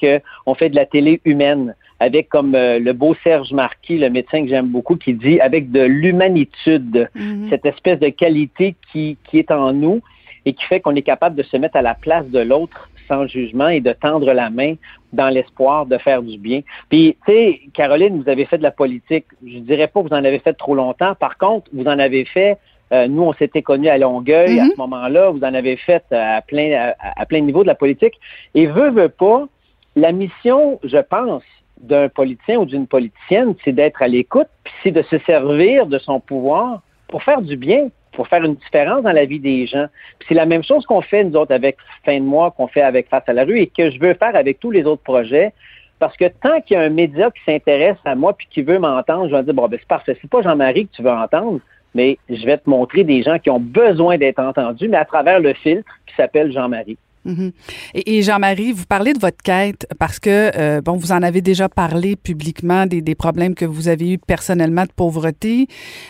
[0.45, 4.43] qu'on fait de la télé humaine avec comme euh, le beau Serge Marquis, le médecin
[4.43, 7.47] que j'aime beaucoup, qui dit avec de l'humanitude, mhm.
[7.49, 10.01] cette espèce de qualité qui, qui est en nous
[10.45, 13.27] et qui fait qu'on est capable de se mettre à la place de l'autre sans
[13.27, 14.75] jugement et de tendre la main
[15.13, 16.61] dans l'espoir de faire du bien.
[16.89, 19.25] Puis, tu sais, Caroline, vous avez fait de la politique.
[19.45, 21.15] Je dirais pas que vous en avez fait trop longtemps.
[21.15, 22.57] Par contre, vous en avez fait
[22.91, 24.71] euh, nous, on s'était connus à Longueuil à mhm.
[24.71, 25.31] ce moment-là.
[25.31, 28.13] Vous en avez fait à plein, à, à plein niveau de la politique.
[28.53, 29.47] Et veut, veut pas,
[29.95, 31.43] la mission, je pense,
[31.79, 35.97] d'un politicien ou d'une politicienne, c'est d'être à l'écoute, puis c'est de se servir de
[35.99, 39.85] son pouvoir pour faire du bien, pour faire une différence dans la vie des gens.
[40.19, 42.81] Puis c'est la même chose qu'on fait, nous autres, avec Fin de mois, qu'on fait
[42.81, 45.53] avec Face à la rue et que je veux faire avec tous les autres projets.
[45.99, 48.79] Parce que tant qu'il y a un média qui s'intéresse à moi puis qui veut
[48.79, 50.17] m'entendre, je vais dire, bon, ben, c'est parfait.
[50.21, 51.59] C'est pas Jean-Marie que tu veux entendre,
[51.93, 55.39] mais je vais te montrer des gens qui ont besoin d'être entendus, mais à travers
[55.39, 56.97] le filtre qui s'appelle Jean-Marie.
[57.25, 57.51] Mhm.
[57.93, 61.67] Et, Jean-Marie, vous parlez de votre quête parce que, euh, bon, vous en avez déjà
[61.67, 65.67] parlé publiquement des, des, problèmes que vous avez eu personnellement de pauvreté.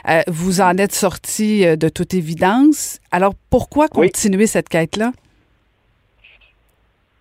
[0.10, 3.00] Euh, vous en êtes sorti euh, de toute évidence.
[3.12, 5.12] Alors, pourquoi continuer cette quête-là?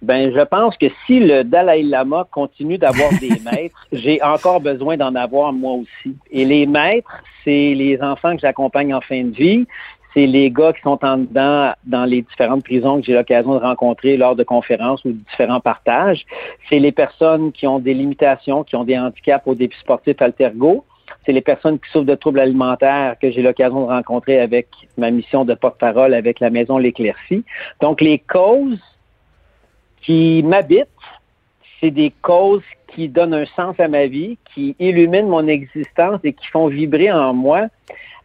[0.04, 4.98] Ben, je pense que si le Dalai Lama continue d'avoir des maîtres, j'ai encore besoin
[4.98, 6.14] d'en avoir moi aussi.
[6.30, 9.66] Et les maîtres, c'est les enfants que j'accompagne en fin de vie,
[10.14, 13.60] c'est les gars qui sont en dedans dans les différentes prisons que j'ai l'occasion de
[13.60, 16.24] rencontrer lors de conférences ou de différents partages.
[16.68, 20.84] C'est les personnes qui ont des limitations, qui ont des handicaps au défi sportif Altergo.
[21.26, 25.10] C'est les personnes qui souffrent de troubles alimentaires que j'ai l'occasion de rencontrer avec ma
[25.10, 27.44] mission de porte-parole avec la Maison L'Éclaircie.
[27.80, 28.80] Donc, les causes
[30.00, 30.86] qui m'habitent,
[31.80, 32.62] c'est des causes
[32.94, 37.10] qui donnent un sens à ma vie, qui illuminent mon existence et qui font vibrer
[37.10, 37.66] en moi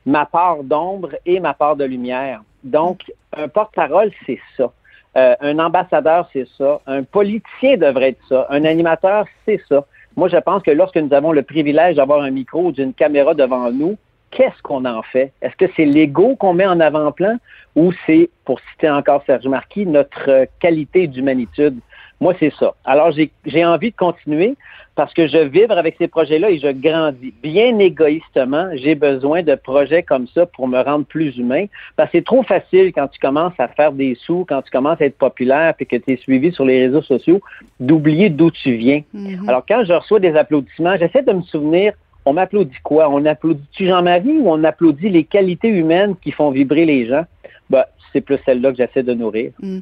[0.06, 2.42] ma part d'ombre et ma part de lumière.
[2.64, 4.72] Donc, un porte-parole, c'est ça.
[5.18, 6.82] Euh, un ambassadeur, c'est ça.
[6.86, 8.48] Un politicien devrait être ça.
[8.50, 9.86] Un animateur, c'est ça.
[10.16, 13.34] Moi, je pense que lorsque nous avons le privilège d'avoir un micro ou d'une caméra
[13.34, 13.98] devant nous,
[14.32, 15.32] qu'est-ce qu'on en fait?
[15.42, 17.38] Est-ce que c'est l'ego qu'on met en avant-plan
[17.76, 21.80] ou c'est, pour citer encore Serge Marquis, notre qualité d'humanitude?
[22.22, 22.74] Moi, c'est ça.
[22.84, 24.56] Alors, j'ai envie de continuer
[24.96, 27.34] parce que je vibre avec ces projets-là et je grandis.
[27.42, 31.68] Bien égoïstement, j'ai besoin de projets comme ça pour me rendre plus humain.
[31.96, 35.00] Parce que c'est trop facile quand tu commences à faire des sous, quand tu commences
[35.00, 37.40] à être populaire et que tu es suivi sur les réseaux sociaux,
[37.80, 39.02] d'oublier d'où tu viens.
[39.16, 39.48] Mm-hmm.
[39.48, 41.94] Alors, quand je reçois des applaudissements, j'essaie de me souvenir
[42.26, 43.10] on m'applaudit quoi?
[43.10, 47.26] On applaudit-tu Jean-Marie ou on applaudit les qualités humaines qui font vibrer les gens?
[47.70, 49.52] Ben, c'est plus celle-là que j'essaie de nourrir.
[49.62, 49.80] Mm.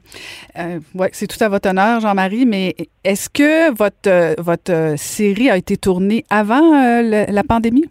[0.59, 4.97] Euh, oui, c'est tout à votre honneur, Jean-Marie, mais est-ce que votre, euh, votre euh,
[4.97, 7.85] série a été tournée avant la pandémie?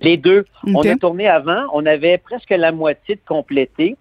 [0.00, 0.44] Les deux.
[0.64, 1.66] On a tourné avant.
[1.72, 3.96] On avait presque la moitié de complété.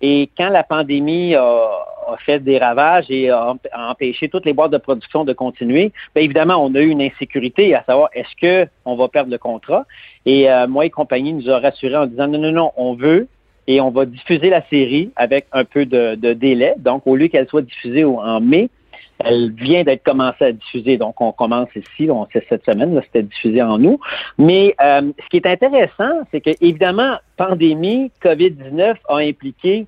[0.00, 4.72] Et quand la pandémie a, a fait des ravages et a, empêché toutes les boîtes
[4.72, 8.68] de production de continuer, bien évidemment, on a eu une insécurité à savoir est-ce que
[8.84, 9.86] on va perdre le contrat.
[10.26, 13.28] Et euh, moi et compagnie nous a rassuré en disant non, non, non, on veut
[13.66, 16.74] et on va diffuser la série avec un peu de, délai.
[16.78, 18.70] Donc, au lieu qu'elle soit diffusée en mai,
[19.18, 20.96] elle vient d'être commencée à diffuser.
[20.96, 24.00] Donc, on commence ici, on sait cette semaine, là, c'était diffusé en août.
[24.38, 29.86] Mais euh, ce qui est intéressant, c'est que, évidemment, pandémie, COVID-19 a impliqué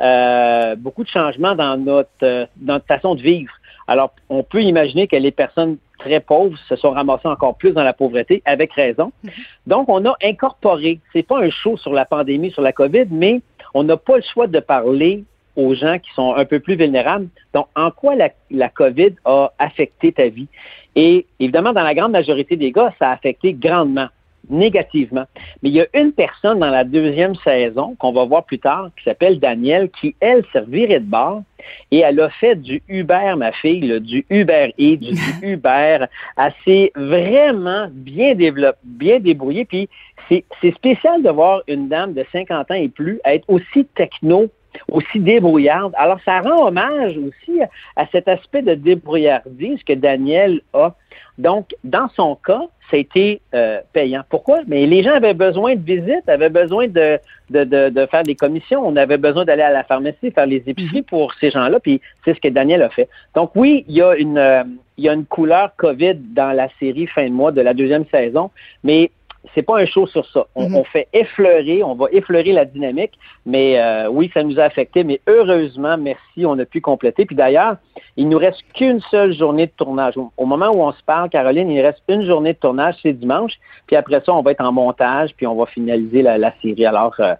[0.00, 3.52] euh, beaucoup de changements dans notre, euh, dans notre façon de vivre.
[3.88, 7.82] Alors, on peut imaginer que les personnes très pauvres se sont ramassés encore plus dans
[7.82, 9.10] la pauvreté, avec raison.
[9.24, 9.30] Mhm.
[9.66, 13.40] Donc, on a incorporé, c'est pas un show sur la pandémie, sur la COVID, mais
[13.74, 15.24] on n'a pas le choix de parler
[15.58, 17.28] aux gens qui sont un peu plus vulnérables.
[17.52, 20.48] Donc, en quoi la, la COVID a affecté ta vie?
[20.96, 24.08] Et évidemment, dans la grande majorité des cas, ça a affecté grandement
[24.48, 25.24] négativement.
[25.62, 28.90] Mais il y a une personne dans la deuxième saison qu'on va voir plus tard
[28.96, 31.42] qui s'appelle Danielle qui, elle, servirait de bar
[31.90, 36.06] et elle a fait du Uber, ma fille, du Uber et du, Uber.
[36.36, 39.64] assez vraiment bien développé, bien débrouillé.
[39.64, 39.88] Puis
[40.28, 44.48] c'est spécial de voir une dame de 50 ans et plus être aussi techno
[44.90, 45.92] aussi débrouillarde.
[45.96, 47.60] Alors, ça rend hommage aussi
[47.96, 50.94] à, cet aspect de débrouillardise que Daniel a.
[51.38, 54.22] Donc, dans son cas, ça a été euh, payant.
[54.28, 54.60] Pourquoi?
[54.66, 57.18] Mais les gens avaient besoin de visites, avaient besoin de,
[57.50, 60.98] de, de, faire des commissions, on avait besoin d'aller à la pharmacie, faire les épiceries
[60.98, 61.04] mhm.
[61.04, 63.08] pour ces gens-là, puis c'est ce que Daniel a fait.
[63.34, 64.64] Donc oui, il y a une, euh,
[64.96, 68.06] il y a une couleur COVID dans la série fin de mois de la deuxième
[68.06, 68.50] saison,
[68.82, 69.10] mais
[69.54, 70.46] c'est pas un show sur ça.
[70.56, 70.76] Mhm.
[70.76, 75.04] On, fait effleurer, on va effleurer la dynamique, mais euh, oui, ça nous a affecté,
[75.04, 77.24] mais heureusement, merci, on a pu compléter.
[77.24, 77.76] Puis d'ailleurs,
[78.16, 80.14] il nous reste qu'une seule journée de tournage.
[80.16, 83.54] Au, moment où on se parle, Caroline, il reste une journée de tournage, c'est dimanche,
[83.86, 86.84] puis après ça, on va être en montage, puis on va finaliser la, série.
[86.84, 87.34] Alors, euh,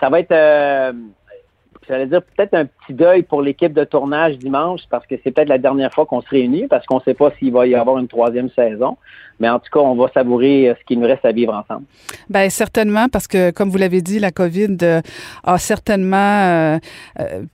[0.00, 0.92] ça va être euh,
[1.88, 5.48] j'allais dire peut-être un petit deuil pour l'équipe de tournage dimanche parce que c'est peut-être
[5.48, 7.98] la dernière fois qu'on se réunit parce qu'on ne sait pas s'il va y avoir
[7.98, 8.96] une troisième saison.
[9.40, 11.86] Mais en tout cas, on va savourer euh, ce qu'il nous reste à vivre ensemble.
[12.28, 15.00] Bien, certainement, parce que, comme vous l'avez dit, la COVID euh,
[15.44, 16.78] a certainement euh,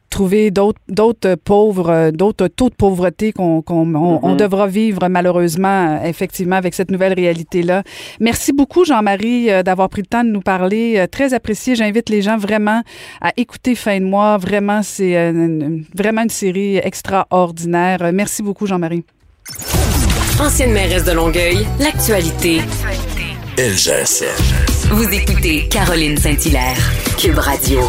[0.09, 4.37] trouvé d'autres pauvres, d'autres taux de pauvreté qu'on on, mm-hmm.
[4.37, 7.83] devra vivre malheureusement, effectivement, avec cette nouvelle réalité-là.
[8.21, 11.05] Merci beaucoup, Jean-Marie, d'avoir pris le temps de nous parler.
[11.11, 11.75] Très apprécié.
[11.75, 12.83] J'invite les gens vraiment
[13.21, 14.37] à écouter Fin de mois.
[14.37, 15.24] Vraiment, c'est
[15.95, 18.11] vraiment une série extraordinaire.
[18.13, 19.05] Merci beaucoup, Jean-Marie.
[20.41, 22.61] Ancienne mairesse de Longueuil, l'actualité.
[23.57, 24.91] LGSN.
[24.91, 26.77] Vous écoutez Caroline Saint-Hilaire,
[27.19, 27.81] Cube Radio.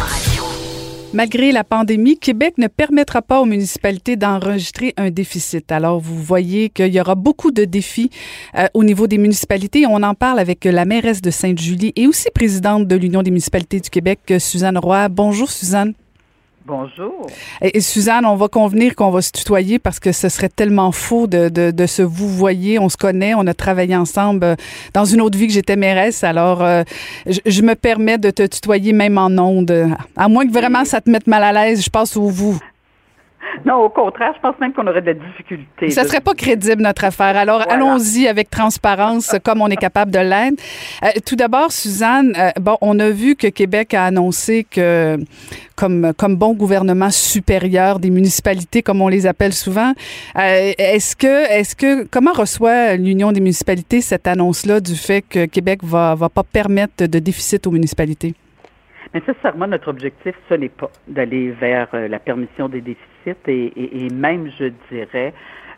[1.12, 5.72] Malgré la pandémie, Québec ne permettra pas aux municipalités d'enregistrer un déficit.
[5.72, 8.10] Alors, vous voyez qu'il y aura beaucoup de défis
[8.54, 9.86] euh, au niveau des municipalités.
[9.86, 13.80] On en parle avec la mairesse de Sainte-Julie et aussi présidente de l'Union des municipalités
[13.80, 15.08] du Québec, Suzanne Roy.
[15.08, 15.94] Bonjour, Suzanne.
[16.66, 17.28] Bonjour.
[17.62, 21.28] Et, Suzanne, on va convenir qu'on va se tutoyer parce que ce serait tellement faux
[21.28, 22.80] de, de, se vous voyer.
[22.80, 24.56] On se connaît, on a travaillé ensemble euh,
[24.92, 26.24] dans une autre vie que j'étais mairesse.
[26.24, 26.82] Alors, euh,
[27.26, 29.90] je, me permets de te tutoyer même en ondes.
[30.16, 32.58] À moins que vraiment ça te mette mal à l'aise, je passe au vous.
[33.64, 35.90] Non, au contraire, je pense même qu'on aurait de la difficulté.
[35.90, 37.36] Ça serait pas crédible, notre affaire.
[37.36, 40.62] Alors, allons-y avec transparence, comme on est capable de l'être.
[41.02, 45.18] Euh, tout d'abord, Suzanne, euh, bon, on a vu que Québec a annoncé que,
[45.74, 49.92] comme, comme bon gouvernement supérieur des municipalités, comme on les appelle souvent,
[50.38, 55.46] euh, est-ce que, est-ce que, comment reçoit l'Union des municipalités cette annonce-là du fait que
[55.46, 58.34] Québec va, va pas permettre de déficit aux municipalités?
[59.14, 63.06] Nécessairement, notre objectif, ce n'est pas d'aller vers la permission des déficits
[63.46, 65.32] et, même, je dirais,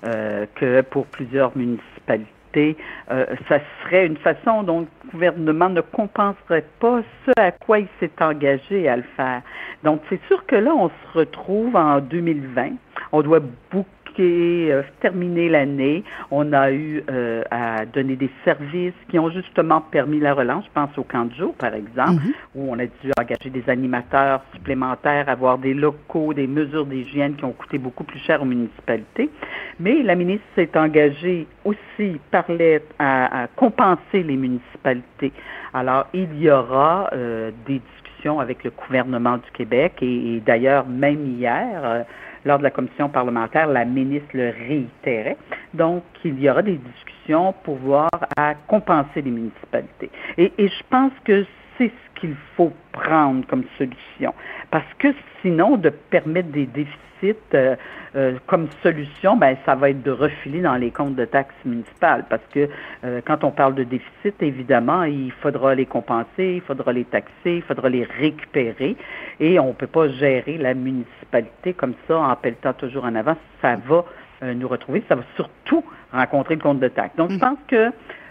[0.06, 2.76] euh, que pour plusieurs municipalités,
[3.10, 7.88] euh, ça serait une façon dont le gouvernement ne compenserait pas ce à quoi il
[8.00, 9.42] s'est engagé à le faire.
[9.84, 12.70] Donc, c'est sûr que là, on se retrouve en 2020.
[13.12, 13.86] On doit beaucoup
[14.22, 16.04] euh, terminé l'année.
[16.30, 20.64] On a eu euh, à donner des services qui ont justement permis la relance.
[20.64, 22.32] Je pense au camp de jour, par exemple, mhm.
[22.54, 27.44] où on a dû engager des animateurs supplémentaires, avoir des locaux, des mesures d'hygiène qui
[27.44, 29.30] ont coûté beaucoup plus cher aux municipalités.
[29.80, 35.32] Mais la ministre s'est engagée aussi, parlait à, compenser les municipalités.
[35.72, 41.26] Alors, il y aura euh, des discussions avec le gouvernement du Québec et, d'ailleurs, même
[41.26, 42.04] hier,
[42.44, 45.36] lors de la commission parlementaire, la ministre le réitérait.
[45.74, 50.10] Donc, il y aura des discussions pour voir à compenser les municipalités.
[50.36, 51.44] Et, je pense que
[51.76, 54.34] c'est ce qu'il faut prendre comme solution.
[54.70, 55.08] Parce que
[55.42, 57.07] sinon, de permettre des déficits
[57.54, 57.76] euh,
[58.16, 62.24] euh, comme solution, ben, ça va être de refiler dans les comptes de taxes municipales
[62.28, 62.68] parce que
[63.04, 67.30] euh, quand on parle de déficit, évidemment, il faudra les compenser, il faudra les taxer,
[67.44, 68.96] il faudra les récupérer.
[69.40, 73.36] Et on ne peut pas gérer la municipalité comme ça en pelletant toujours en avant.
[73.62, 74.04] Ça va
[74.54, 75.02] nous retrouver.
[75.08, 77.16] Ça va surtout rencontrer le compte de taxe.
[77.16, 77.40] Donc, je mm.
[77.40, 77.90] pense que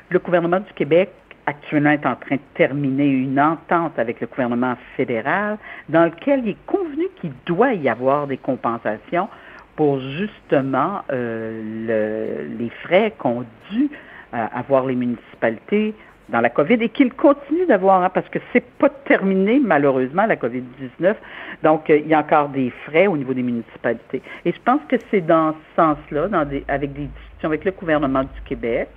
[0.10, 1.12] le gouvernement du Québec
[1.48, 5.58] actuellement est en train de terminer une entente avec le gouvernement fédéral
[5.90, 9.30] dans lequel il est convenu qu'il doit y avoir des compensations
[9.76, 13.90] pour justement euh, les frais qu'ont dû
[14.34, 15.96] euh, avoir les municipalités
[16.30, 20.36] dans la COVID et qu'ils continuent d'avoir, hein, parce que c'est pas terminé malheureusement la
[20.36, 21.16] COVID-19.
[21.64, 24.22] Donc euh, il y a encore des frais au niveau des municipalités.
[24.44, 26.28] Et je pense que c'est dans ce sens-là,
[26.68, 28.90] avec des discussions avec le gouvernement du Québec,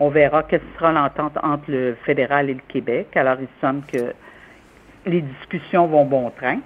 [0.00, 3.16] on verra quelle sera l'entente entre le fédéral et le Québec.
[3.16, 4.12] Alors il semble que
[5.06, 6.58] les discussions vont bon train.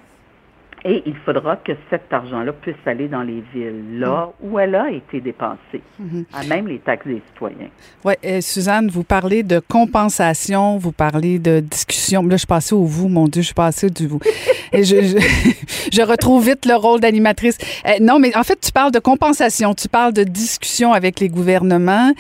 [0.87, 4.47] Et il faudra que cet argent-là puisse aller dans les villes, là mm.
[4.47, 6.25] où elle a été dépensée, mm-hmm.
[6.35, 7.69] à même les taxes des citoyens.
[8.05, 12.23] Oui, euh, Suzanne, vous parlez de compensation, vous parlez de discussion.
[12.25, 14.21] Là, je suis passée au vous, mon Dieu, je suis passée du vous.
[14.75, 14.97] Et je,
[15.93, 17.57] je, retrouve vite le rôle d'animatrice.
[17.87, 21.29] Euh, non, mais en fait, tu parles de compensation, tu parles de discussion avec les
[21.29, 22.13] gouvernements.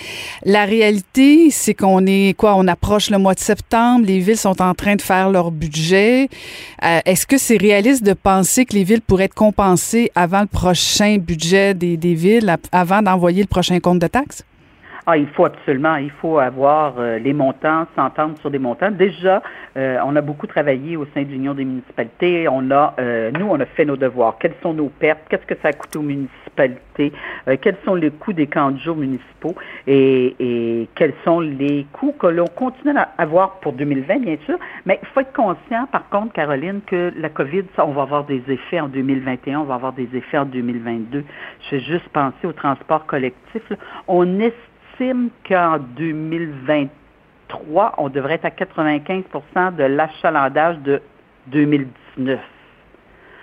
[0.44, 4.62] La réalité, c'est qu'on est, quoi, on approche le mois de septembre, les villes sont
[4.62, 6.29] en train de faire leur budget.
[6.83, 10.46] Euh, est-ce que c'est réaliste de penser que les villes pourraient être compensées avant le
[10.46, 14.44] prochain budget des, des villes, avant d'envoyer le prochain compte de taxes?
[15.06, 18.90] Ah, il faut absolument, il faut avoir euh, les montants, s'entendre sur des montants.
[18.90, 19.42] Déjà,
[19.76, 22.48] euh, on a beaucoup travaillé au sein de l'Union des municipalités.
[22.48, 24.38] On a, euh, nous, on a fait nos devoirs.
[24.40, 25.20] Quelles sont nos pertes?
[25.28, 26.30] Qu'est-ce que ça a coûté aux municipalités?
[27.60, 29.56] quels sont les coûts des camps de jour municipaux?
[29.88, 34.56] Et, et quels sont les coûts que l'on continue à avoir pour 2020, bien sûr?
[34.86, 38.24] Mais il faut être conscient, par contre, Caroline, que la COVID, ça, on va avoir
[38.24, 41.24] des effets en 2021, on va avoir des effets en 2022.
[41.68, 43.62] Je vais juste penser au transport collectif.
[44.06, 51.00] On estime estime qu'en 2023, on devrait être à 95% de l'achalandage de
[51.48, 52.40] 2019.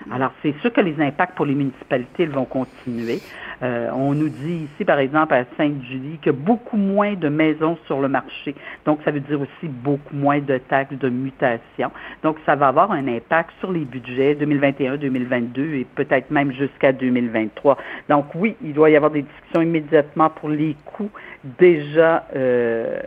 [0.10, 3.20] Alors, c'est sûr que les impacts pour les municipalités vont continuer.
[3.62, 8.02] Euh, on nous dit ici, par exemple, à Sainte-Julie, que beaucoup moins de maisons sur
[8.02, 8.56] le marché.
[8.86, 11.92] Donc, ça veut dire aussi beaucoup moins de taxes de mutation.
[12.24, 16.92] Donc, ça va avoir un impact sur les budgets 2021, 2022 et peut-être même jusqu'à
[16.92, 17.78] 2023.
[18.10, 21.12] Donc, oui, il doit y avoir des discussions immédiatement pour les coûts
[21.60, 23.00] déjà euh,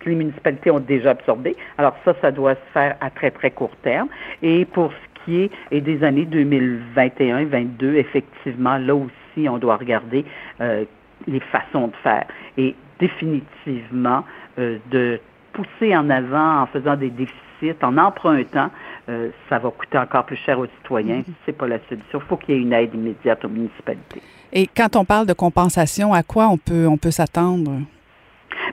[0.00, 1.56] que les municipalités ont déjà absorbés.
[1.76, 4.08] Alors, ça, ça doit se faire à très, très court terme.
[4.42, 4.92] Et pour
[5.28, 10.24] et des années 2021 et 2022, effectivement, là aussi, on doit regarder
[10.60, 10.84] euh,
[11.26, 12.26] les façons de faire.
[12.56, 14.24] Et définitivement,
[14.58, 15.20] euh, de
[15.52, 18.70] pousser en avant en faisant des déficits, en empruntant,
[19.08, 21.20] euh, ça va coûter encore plus cher aux citoyens.
[21.20, 21.34] Mm-hmm.
[21.46, 22.20] C'est pas la solution.
[22.20, 24.22] Il faut qu'il y ait une aide immédiate aux municipalités.
[24.52, 27.80] Et quand on parle de compensation, à quoi on peut, on peut s'attendre?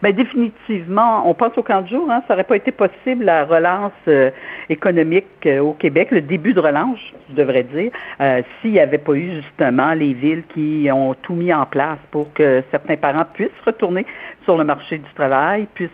[0.03, 2.11] Bien, définitivement, on pense au camp de jour.
[2.11, 4.31] Hein, ça n'aurait pas été possible la relance euh,
[4.67, 7.89] économique euh, au Québec, le début de relance, je devrais dire,
[8.19, 11.99] euh, s'il n'y avait pas eu justement les villes qui ont tout mis en place
[12.11, 14.05] pour que certains parents puissent retourner
[14.43, 15.89] sur le marché du travail, puissent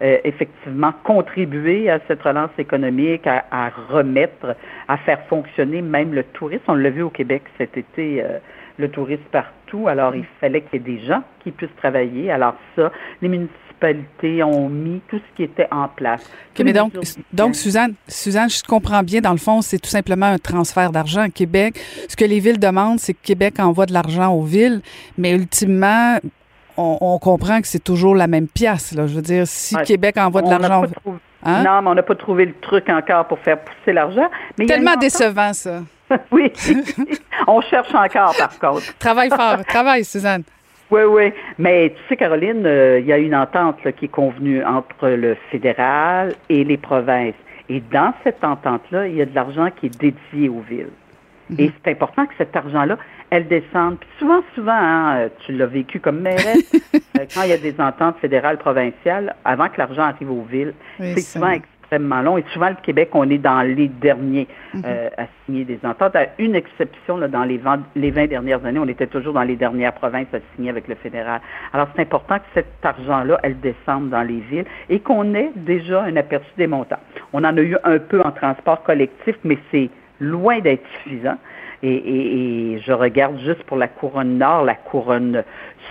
[0.00, 4.56] effectivement contribuer à cette relance économique, à, à, remettre,
[4.88, 6.64] à faire fonctionner même le tourisme.
[6.68, 8.24] On l'a vu au Québec cet été
[8.78, 9.63] le tourisme partout.
[9.86, 12.30] Alors, il fallait qu'il y ait des gens qui puissent travailler.
[12.30, 16.22] Alors ça, les municipalités ont mis tout ce qui était en place.
[16.62, 16.92] mais donc,
[17.32, 21.26] donc Suzanne, Suzanne, je comprends bien, dans le fond, c'est tout simplement un transfert d'argent.
[21.28, 24.80] Québec, ce que les villes demandent, c'est que Québec envoie de l'argent aux villes,
[25.18, 26.18] mais ultimement,
[26.76, 28.92] on, comprend que c'est toujours la même pièce.
[28.94, 29.06] Là.
[29.06, 30.84] Je veux dire, si Québec envoie de l'argent...
[31.46, 31.62] Hein?
[31.62, 34.30] Non, mais on n'a pas trouvé le truc encore pour faire pousser l'argent.
[34.56, 35.82] Tellement décevant, ça.
[36.32, 36.52] oui.
[37.46, 38.96] On cherche encore, par contre.
[38.98, 39.64] travaille fort.
[39.68, 40.42] Travaille, Suzanne.
[40.90, 41.32] Oui, oui.
[41.58, 45.36] Mais tu sais, Caroline, euh, il y a une entente qui est convenue entre le
[45.50, 47.34] fédéral et les provinces.
[47.68, 50.90] Et dans cette entente-là, il y a de l'argent qui est dédié aux villes.
[51.50, 51.56] Mhm.
[51.58, 52.98] Et c'est important que cet argent-là,
[53.30, 53.98] elle descende.
[53.98, 57.58] Puis souvent, souvent, hein, euh, tu l'as vécu comme mairesse, euh, quand il y a
[57.58, 61.52] des ententes fédérales, provinciales, avant que l'argent arrive aux villes, c'est souvent
[61.94, 62.38] extrêmement long.
[62.38, 64.82] Et souvent, le Québec, on est dans les derniers mhm.
[64.84, 66.16] euh, à signer des ententes.
[66.16, 69.42] À une exception, là, dans les 20, les 20 dernières années, on était toujours dans
[69.42, 71.40] les dernières provinces à signer avec le fédéral.
[71.72, 76.02] Alors, c'est important que cet argent-là, elle descende dans les villes et qu'on ait déjà
[76.02, 77.00] un aperçu des montants.
[77.32, 79.90] On en a eu un peu en transport collectif, mais c'est
[80.20, 81.36] loin d'être suffisant.
[81.82, 85.44] Et, je regarde juste pour la couronne nord, la couronne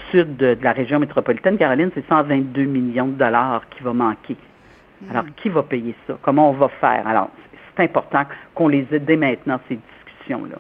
[0.10, 4.36] sud de, de la région métropolitaine, Caroline, c'est 122 millions de dollars qui va manquer.
[5.10, 6.18] Alors, qui va payer ça?
[6.22, 7.06] Comment on va faire?
[7.08, 7.30] Alors,
[7.76, 8.24] c'est important
[8.56, 10.58] qu'on les aide dès maintenant, ces discussions-là.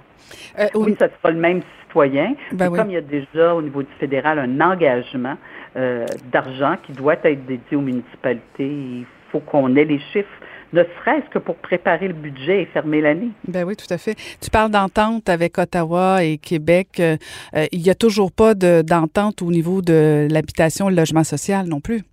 [0.59, 2.35] Euh, oui, ça sera le même citoyen.
[2.51, 5.37] Ben Comme il y a déjà au niveau du fédéral un engagement
[5.75, 10.29] euh, d'argent qui doit être dédié aux municipalités, il faut qu'on ait les chiffres
[10.73, 13.29] ne serait-ce que pour préparer le budget et fermer l'année.
[13.47, 14.15] Ben oui, tout à fait.
[14.41, 16.99] Tu parles d'entente avec Ottawa et Québec.
[16.99, 17.17] Euh,
[17.55, 21.67] euh, il n'y a toujours pas d'entente au niveau de l'habitation et le logement social
[21.67, 22.03] non plus.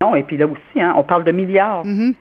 [0.00, 1.84] Non, et puis là aussi, hein, on parle de milliards.
[1.84, 2.14] Mm-hmm.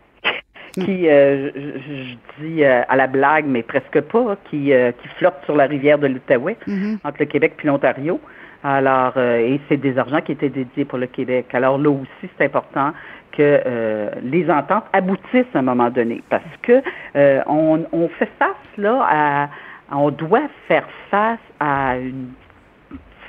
[0.73, 5.65] qui, euh, je, dis à la blague, mais presque pas, qui, qui flottent sur la
[5.65, 6.97] rivière de l'Outaouais, mm-hmm.
[7.03, 8.19] entre le Québec et l'Ontario.
[8.63, 11.47] Alors, et c'est des argents qui étaient dédiés pour le Québec.
[11.53, 12.93] Alors là aussi, c'est important
[13.31, 16.81] que euh, les ententes aboutissent à un moment donné, parce que
[17.15, 19.49] euh, on, fait face là à,
[19.95, 22.29] on doit faire face à une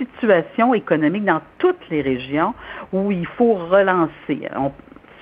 [0.01, 2.55] situation économique dans toutes les régions
[2.93, 4.49] où il faut relancer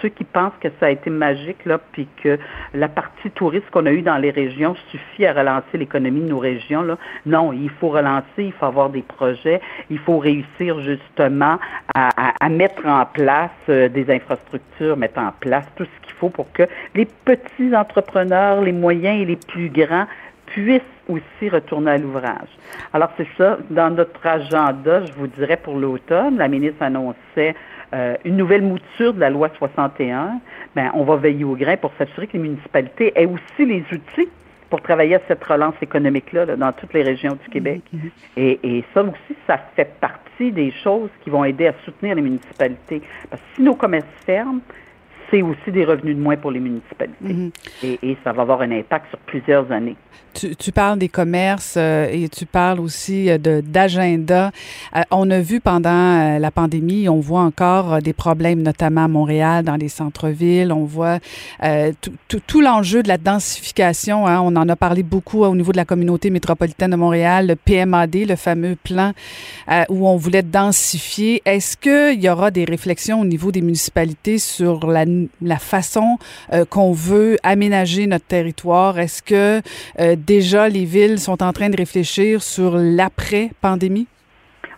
[0.01, 2.39] ceux qui pensent que ça a été magique, là, puis que
[2.74, 6.39] la partie touriste qu'on a eue dans les régions suffit à relancer l'économie de nos
[6.39, 6.97] régions, là.
[7.26, 9.61] Non, il faut relancer, il faut avoir des projets,
[9.91, 11.59] il faut réussir justement
[11.95, 16.51] à, mettre en place euh, des infrastructures, mettre en place tout ce qu'il faut pour
[16.53, 16.62] que
[16.95, 20.07] les petits entrepreneurs, les moyens et les plus grands
[20.47, 22.48] puissent aussi retourner à l'ouvrage.
[22.92, 27.54] Alors c'est ça, dans notre agenda, je vous dirais pour l'automne, la ministre annonçait
[27.94, 30.40] euh, une nouvelle mouture de la loi 61,
[30.76, 34.28] ben, on va veiller au grain pour s'assurer que les municipalités aient aussi les outils
[34.68, 37.80] pour travailler à cette relance économique-là dans toutes les régions du Québec.
[38.36, 42.22] Et, et, ça aussi, ça fait partie des choses qui vont aider à soutenir les
[42.22, 43.00] municipalités.
[43.30, 44.61] Parce que si nos commerces ferment,
[45.31, 47.16] c'est aussi des revenus de moins pour les municipalités.
[47.20, 47.51] Mhm.
[47.83, 49.97] et, ça va avoir un impact sur plusieurs années.
[50.35, 54.53] Tu, parles des commerces euh, et tu parles aussi euh, d'agenda.
[54.95, 59.64] Euh, on a vu pendant la pandémie, on voit encore des problèmes, notamment à Montréal,
[59.64, 60.72] dans les centres-villes.
[60.72, 61.18] On voit
[62.29, 64.26] tout l'enjeu de la densification.
[64.26, 64.41] Hein.
[64.41, 68.14] on en a parlé beaucoup au niveau de la communauté métropolitaine de Montréal, le PMAD,
[68.29, 69.12] le fameux plan
[69.89, 71.43] où on voulait densifier.
[71.45, 75.05] Est-ce qu'il y aura des réflexions au niveau des municipalités sur la
[75.43, 76.19] la façon
[76.53, 78.99] euh, qu'on veut aménager notre territoire?
[78.99, 79.61] Est-ce que
[80.01, 84.07] euh, déjà les villes sont en train de réfléchir sur l'après-pandémie?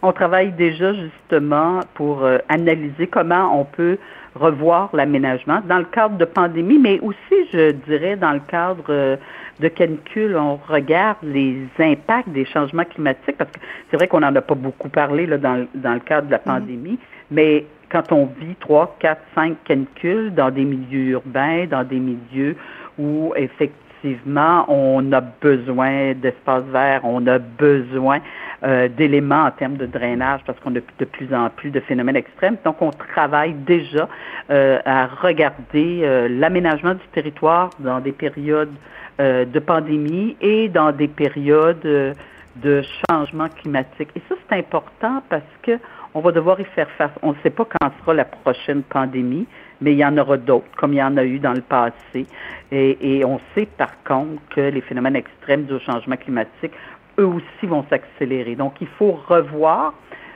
[0.02, 3.98] On travaille déjà justement pour euh, analyser comment on peut
[4.34, 9.18] revoir l'aménagement dans le cadre de pandémie, mais aussi, je dirais, dans le cadre
[9.60, 13.58] de canicule, on regarde les impacts des changements climatiques, parce que
[13.90, 16.38] c'est vrai qu'on n'en a pas beaucoup parlé là, dans, dans le cadre de la
[16.38, 16.44] mm-hmm.
[16.44, 16.98] pandémie,
[17.30, 22.56] mais quand on vit trois, quatre, cinq canicules dans des milieux urbains, dans des milieux
[22.98, 28.20] où effectivement on a besoin d'espaces verts, on a besoin
[28.62, 32.16] euh, d'éléments en termes de drainage parce qu'on a de plus en plus de phénomènes
[32.16, 32.56] extrêmes.
[32.64, 34.08] Donc on travaille déjà
[34.50, 38.72] euh, à regarder euh, l'aménagement du territoire dans des périodes
[39.18, 44.08] de pandémie et dans des périodes de changement climatique.
[44.16, 45.72] Et ça c'est important parce que
[46.14, 47.10] on va devoir y faire face.
[47.22, 49.46] On ne sait pas quand sera la prochaine pandémie,
[49.80, 52.26] mais il y en aura d'autres, comme il y en a eu dans le passé.
[52.72, 56.72] Et, on sait par contre que les phénomènes extrêmes du changement climatique,
[57.18, 58.54] eux aussi vont s'accélérer.
[58.54, 59.94] Donc, il faut revoir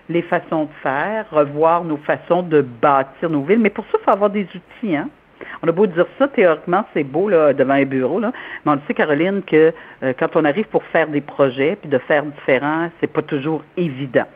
[0.09, 3.61] les façons de faire, revoir nos façons de bâtir nos villes.
[3.61, 4.97] Mais pour ça, il faut avoir des outils.
[4.97, 5.09] Hein?
[5.63, 8.33] On a beau dire ça, théoriquement, c'est beau là, devant un bureau, là,
[8.65, 9.73] mais on le sait, Caroline, que
[10.03, 13.63] euh, quand on arrive pour faire des projets, puis de faire différent, c'est pas toujours
[13.77, 14.27] évident.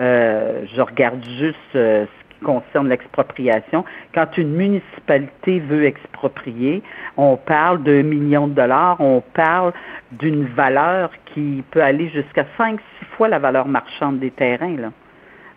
[0.00, 3.84] Euh, je regarde juste euh, ce qui concerne l'expropriation.
[4.14, 6.82] Quand une municipalité veut exproprier,
[7.16, 9.72] on parle d'un million de dollars, on parle
[10.12, 14.76] d'une valeur qui peut aller jusqu'à cinq, six fois la valeur marchande des terrains.
[14.76, 14.90] Là.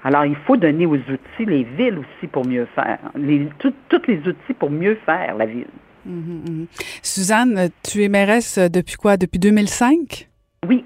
[0.03, 2.99] Alors, il faut donner aux outils, les villes aussi, pour mieux faire.
[3.15, 3.73] Les, tous
[4.07, 5.67] les outils pour mieux faire la ville.
[6.05, 6.67] Mhm, mhm.
[7.03, 9.17] Suzanne, tu es mairesse depuis quoi?
[9.17, 10.27] Depuis 2005?
[10.67, 10.85] Oui.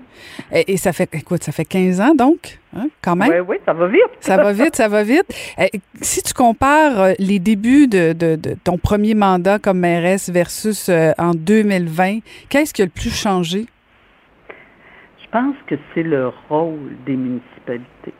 [0.53, 3.29] Et, ça fait, écoute, ça fait 15 ans donc, hein, quand même.
[3.29, 4.01] Oui, oui, ça va vite.
[4.21, 5.25] ça va vite, ça va vite.
[6.01, 11.11] si tu compares euh, les débuts de, de, ton premier mandat comme mairesse versus euh,
[11.17, 13.65] en 2020, qu'est-ce qui a le plus changé?
[15.21, 18.13] Je pense que c'est le rôle des municipalités.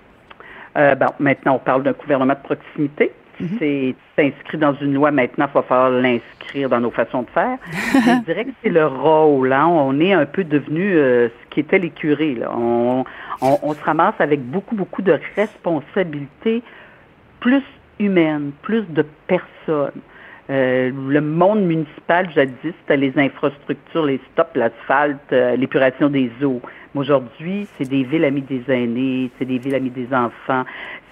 [0.78, 3.11] Euh, bon, maintenant, on parle d'un gouvernement de proximité.
[3.39, 3.57] Mhm.
[3.59, 7.57] C'est inscrit dans une loi maintenant, il va falloir l'inscrire dans nos façons de faire.
[7.71, 9.51] je dirais que c'est le rôle.
[9.51, 9.67] Hein.
[9.67, 12.36] On est un peu devenu euh, ce qui était les curés.
[12.36, 12.51] Là.
[12.55, 13.03] On,
[13.41, 16.63] on, se ramasse avec beaucoup, beaucoup de responsabilités
[17.41, 17.63] plus
[17.99, 20.01] humaines, plus de personnes.
[20.49, 26.61] Euh, le monde municipal, jadis, c'était les infrastructures, les stops, l'asphalte, euh, l'épuration des eaux.
[26.93, 30.63] Aujourd'hui, c'est des villes amies des aînés, c'est des villes amies des enfants,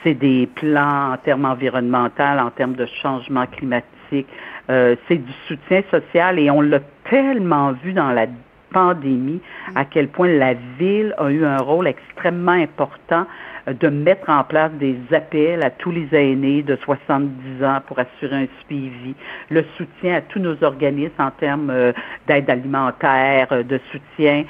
[0.03, 4.27] c'est des plans en termes environnementaux, en termes de changement climatique,
[4.69, 6.79] euh, c'est du soutien social et on l'a
[7.09, 8.27] tellement vu dans la
[8.73, 9.41] pandémie,
[9.75, 13.25] à quel point la ville a eu un rôle extrêmement important
[13.67, 17.99] euh, de mettre en place des appels à tous les aînés de 70 ans pour
[17.99, 19.15] assurer un suivi,
[19.49, 21.93] le soutien à tous nos organismes en termes euh,
[22.27, 24.43] d'aide alimentaire, euh, de soutien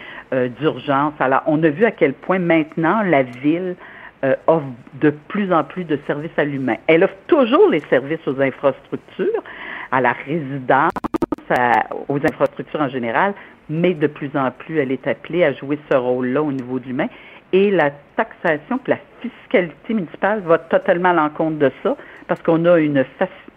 [0.60, 1.14] d'urgence.
[1.20, 3.76] Alors, on a vu à quel point maintenant la ville
[4.48, 4.66] offre
[4.96, 6.78] de plus en plus de services à l'humain.
[6.88, 9.44] Elle offre toujours les services aux infrastructures,
[9.92, 10.90] à la résidence,
[12.08, 13.36] aux infrastructures en général,
[13.70, 16.88] mais de plus en plus, elle est appelée à jouer ce rôle-là au niveau de
[16.88, 17.08] l'humain.
[17.52, 21.96] Et la taxation, la fiscalité municipale va totalement à l'encontre de ça,
[22.28, 23.06] parce qu'on a une,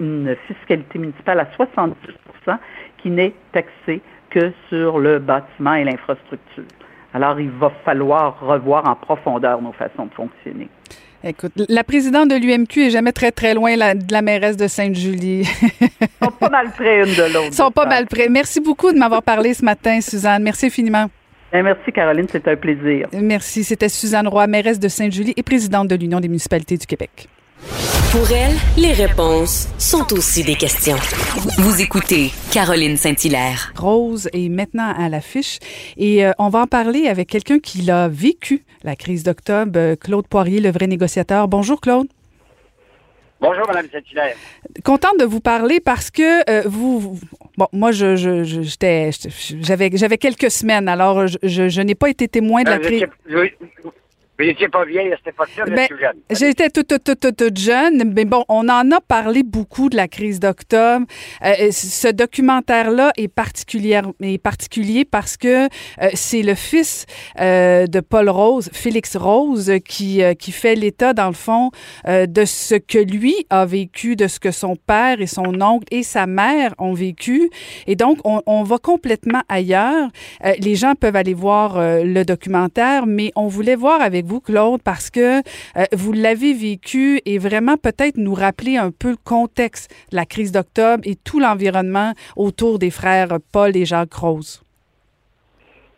[0.01, 2.59] une fiscalité municipale à 70%
[2.99, 4.01] qui n'est taxée
[4.31, 6.65] que sur le bâtiment et l'infrastructure.
[7.15, 10.69] Alors, il va falloir revoir en profondeur nos façons de fonctionner.
[11.25, 15.43] Écoute, la présidente de l'UMQ est jamais très, très loin de la mairesse de Sainte-Julie.
[15.43, 17.49] Ils sont pas mal près une de l'autre.
[17.49, 18.29] Ils sont pas mal près.
[18.29, 20.43] Merci beaucoup de m'avoir parlé ce matin, Suzanne.
[20.43, 21.07] Merci infiniment.
[21.53, 22.27] Ben, merci, Caroline.
[22.31, 23.09] C'était un plaisir.
[23.13, 23.65] Merci.
[23.65, 27.29] C'était Suzanne Roy, mairesse de Sainte-Julie et présidente de l'Union des municipalités du Québec.
[28.13, 30.97] Pour elle, les réponses sont aussi des questions.
[31.59, 33.73] Vous écoutez Caroline Saint-Hilaire.
[33.77, 35.59] Rose est maintenant à l'affiche
[35.97, 39.97] et euh, on va en parler avec quelqu'un qui l'a vécu, la crise d'octobre, euh,
[39.97, 41.49] Claude Poirier, le vrai négociateur.
[41.49, 42.09] Bonjour Claude.
[43.41, 44.37] Bonjour, Mme Saint-Hilaire.
[44.85, 47.19] Contente de vous parler parce que euh, vous,
[47.59, 49.11] Bon, moi, je, je, j'étais,
[49.63, 53.05] j'avais, j'avais quelques semaines, alors je, je, n'ai pas été témoin de la crise.
[54.39, 56.17] Vous n'étiez pas vieille à cette époque-là, ben, jeune.
[56.31, 60.09] J'étais toute, toute, toute, toute, jeune, mais bon, on en a parlé beaucoup de la
[60.09, 61.07] crise d'octobre.
[61.43, 67.07] Euh, euh, ce documentaire-là est, particulier, est particulier parce que euh, c'est le fils
[67.39, 71.71] de Paul Rose, Félix Rose, qui, qui fait l'état, dans le fond,
[72.07, 76.03] de ce que lui a vécu, de ce que son père et son oncle et
[76.03, 77.49] sa mère ont vécu.
[77.87, 80.09] Et donc, on, on va complètement ailleurs.
[80.59, 85.11] les gens peuvent aller voir le documentaire, mais on voulait voir avec vous, Claude, parce
[85.11, 90.17] que euh, vous l'avez vécu et vraiment peut-être nous rappeler un peu le contexte de
[90.17, 94.63] la crise d'octobre et tout l'environnement autour des frères Paul et Jacques Rose.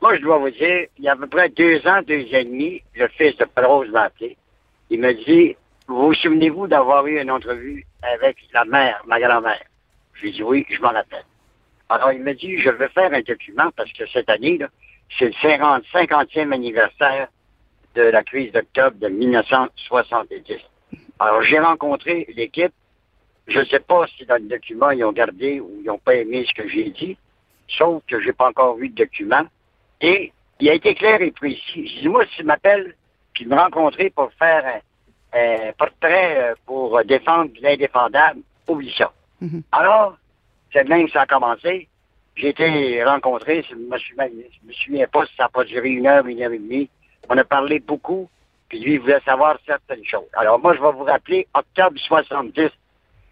[0.00, 2.38] Moi, je dois vous dire, il y a à peu près deux ans, deux ans
[2.38, 4.36] et demi, le fils de Paul Rose m'a appelé.
[4.90, 5.56] Il me dit,
[5.88, 9.64] vous vous souvenez-vous d'avoir eu une entrevue avec la mère, ma grand-mère?
[10.14, 11.24] Je lui ai dit oui, je m'en rappelle.
[11.88, 14.58] Alors, il me dit, je veux faire un document parce que cette année,
[15.18, 17.28] c'est le 50, 50e anniversaire
[18.02, 20.58] la crise d'octobre de 1970.
[21.18, 22.72] Alors, j'ai rencontré l'équipe.
[23.46, 26.16] Je ne sais pas si dans le document, ils ont gardé ou ils n'ont pas
[26.16, 27.16] aimé ce que j'ai dit,
[27.66, 29.44] sauf que je n'ai pas encore vu de document.
[30.00, 31.88] Et il a été clair et précis.
[31.88, 32.94] Je dis, moi, s'il m'appelle,
[33.32, 34.80] puis me rencontrer pour faire
[35.32, 39.12] un, portrait euh, pour défendre l'indéfendable, oublie ça.
[39.40, 39.62] Mhm.
[39.72, 40.16] Alors,
[40.72, 41.88] c'est même que ça a commencé.
[42.36, 46.26] J'ai été rencontré, je me, me souviens pas si ça n'a pas duré une heure,
[46.26, 46.88] une heure et demie.
[47.28, 48.28] On a parlé beaucoup,
[48.68, 50.28] puis lui, il voulait savoir certaines choses.
[50.34, 52.70] Alors, moi, je vais vous rappeler, octobre 70,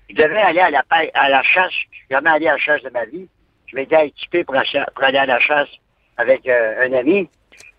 [0.09, 0.85] je devais aller à la,
[1.15, 1.73] à la chasse.
[1.73, 3.29] Je suis jamais allé à la chasse de ma vie.
[3.67, 5.69] Je m'étais équipé pour, aller à la chasse
[6.17, 7.29] avec euh, un ami.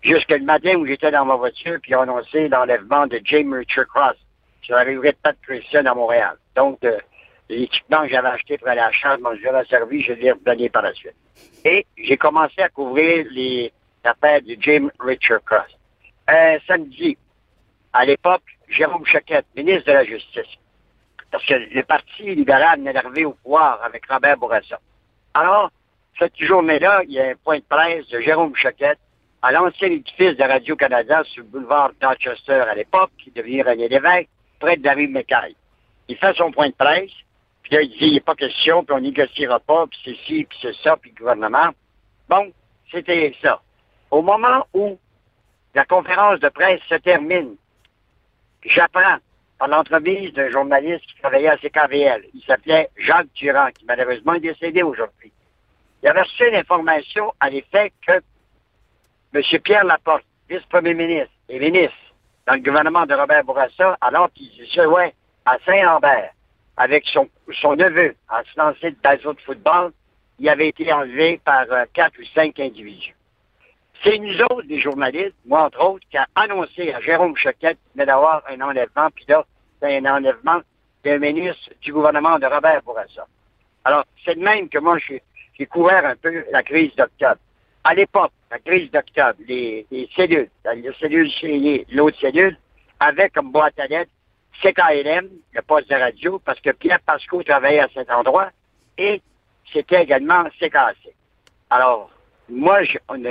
[0.02, 3.86] Jusque le matin où j'étais dans ma voiture, puis ont annoncé l'enlèvement de James Richard
[3.88, 4.16] Cross
[4.62, 6.36] sur la rue de Pat Christian à Montréal.
[6.54, 6.98] Donc, euh,
[7.48, 10.68] l'équipement que j'avais acheté pour aller à la chasse, mon Dieu servi, je l'ai redonné
[10.68, 11.14] par la suite.
[11.64, 13.72] Et j'ai commencé à couvrir les
[14.04, 15.77] affaires de James Richard Cross
[16.28, 17.16] un samedi,
[17.92, 20.58] à l'époque, Jérôme Choquette, ministre de la Justice,
[21.30, 24.78] parce que le Parti libéral venait d'arriver au pouvoir avec Robert Bourassa.
[25.34, 25.70] Alors,
[26.18, 28.98] cette journée-là, il y a un point de presse de Jérôme Choquette
[29.40, 34.28] à l'ancien édifice de Radio-Canada sur le boulevard Dorchester à l'époque, qui devient René Lévesque,
[34.58, 35.54] près de David McKay.
[36.08, 37.12] Il fait son point de presse,
[37.62, 40.26] puis là, il dit, il n'y a pas question, puis on négociera pas, puis c'est
[40.26, 41.70] ci, puis c'est ça, puis le gouvernement.
[42.28, 42.52] Bon,
[42.90, 43.60] c'était ça.
[44.10, 44.98] Au moment où
[45.78, 47.54] la conférence de presse se termine.
[48.64, 49.18] J'apprends
[49.60, 52.24] par l'entremise d'un journaliste qui travaillait à CKVL.
[52.34, 55.32] Il s'appelait Jacques Durand, qui malheureusement est décédé aujourd'hui.
[56.02, 58.20] Il avait reçu une information à l'effet que
[59.32, 59.60] M.
[59.62, 61.94] Pierre Laporte, vice-premier ministre et ministre
[62.48, 65.14] dans le gouvernement de Robert Bourassa, alors qu'il se jouait
[65.46, 66.32] à Saint-Lambert
[66.76, 67.28] avec son,
[67.76, 69.92] neveu en se lancer de de football,
[70.40, 73.14] il avait été enlevé par euh, quatre ou cinq individus.
[74.02, 78.04] C'est nous autres, les journalistes, moi entre autres, qui a annoncé à Jérôme Choquette qu'il
[78.04, 79.44] d'avoir un enlèvement, puis là,
[79.80, 80.60] c'est un enlèvement
[81.04, 83.26] d'un ministre du gouvernement de Robert Bourassa.
[83.84, 87.40] Alors, c'est de même que moi, j'ai couvert un peu la crise d'octobre.
[87.84, 92.56] À l'époque, la crise d'octobre, les, cellules, les cellules chez l'autre cellule,
[93.00, 94.10] avaient comme boîte à lettres
[94.62, 98.50] CKLM, le poste de radio, parce que Pierre Pasco travaillait à cet endroit,
[98.96, 99.22] et
[99.72, 101.14] c'était également CKC.
[101.70, 102.10] Alors,
[102.48, 103.22] moi, je, on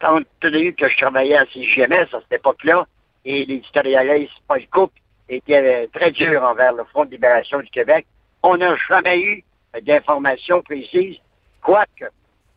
[0.00, 2.86] quand tenu que je travaillais à CGMS à cette époque-là,
[3.24, 4.92] et l'éditorialiste Paul Cook
[5.28, 8.06] était très dur envers le Front de libération du Québec,
[8.42, 9.44] on n'a jamais eu
[9.82, 11.18] d'informations précises,
[11.62, 12.06] quoique,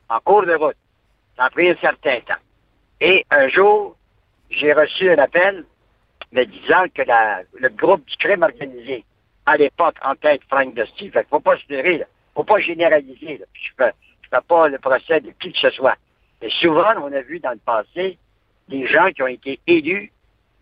[0.10, 0.78] en cours de route,
[1.38, 2.41] ça a pris un certain temps.
[3.01, 3.95] Et un jour,
[4.49, 5.66] j'ai reçu un appel
[6.32, 7.01] me disant que
[7.60, 9.03] le groupe du crime organisé,
[9.45, 12.05] à l'époque, en tête Frank Dusty, fait faut pas se leurrer, là,
[12.36, 13.41] faut pas généraliser,
[14.30, 15.95] fais, pas le procès de qui que ce soit.
[16.41, 18.17] Mais souvent, on a vu dans le passé
[18.67, 20.11] des gens qui ont été élus,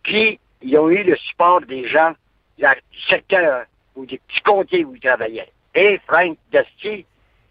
[0.04, 2.14] puis ils ont eu le support des gens
[2.58, 3.66] du secteur
[3.96, 5.52] ou des petits où ils travaillaient.
[5.76, 7.06] Et Frank Dusty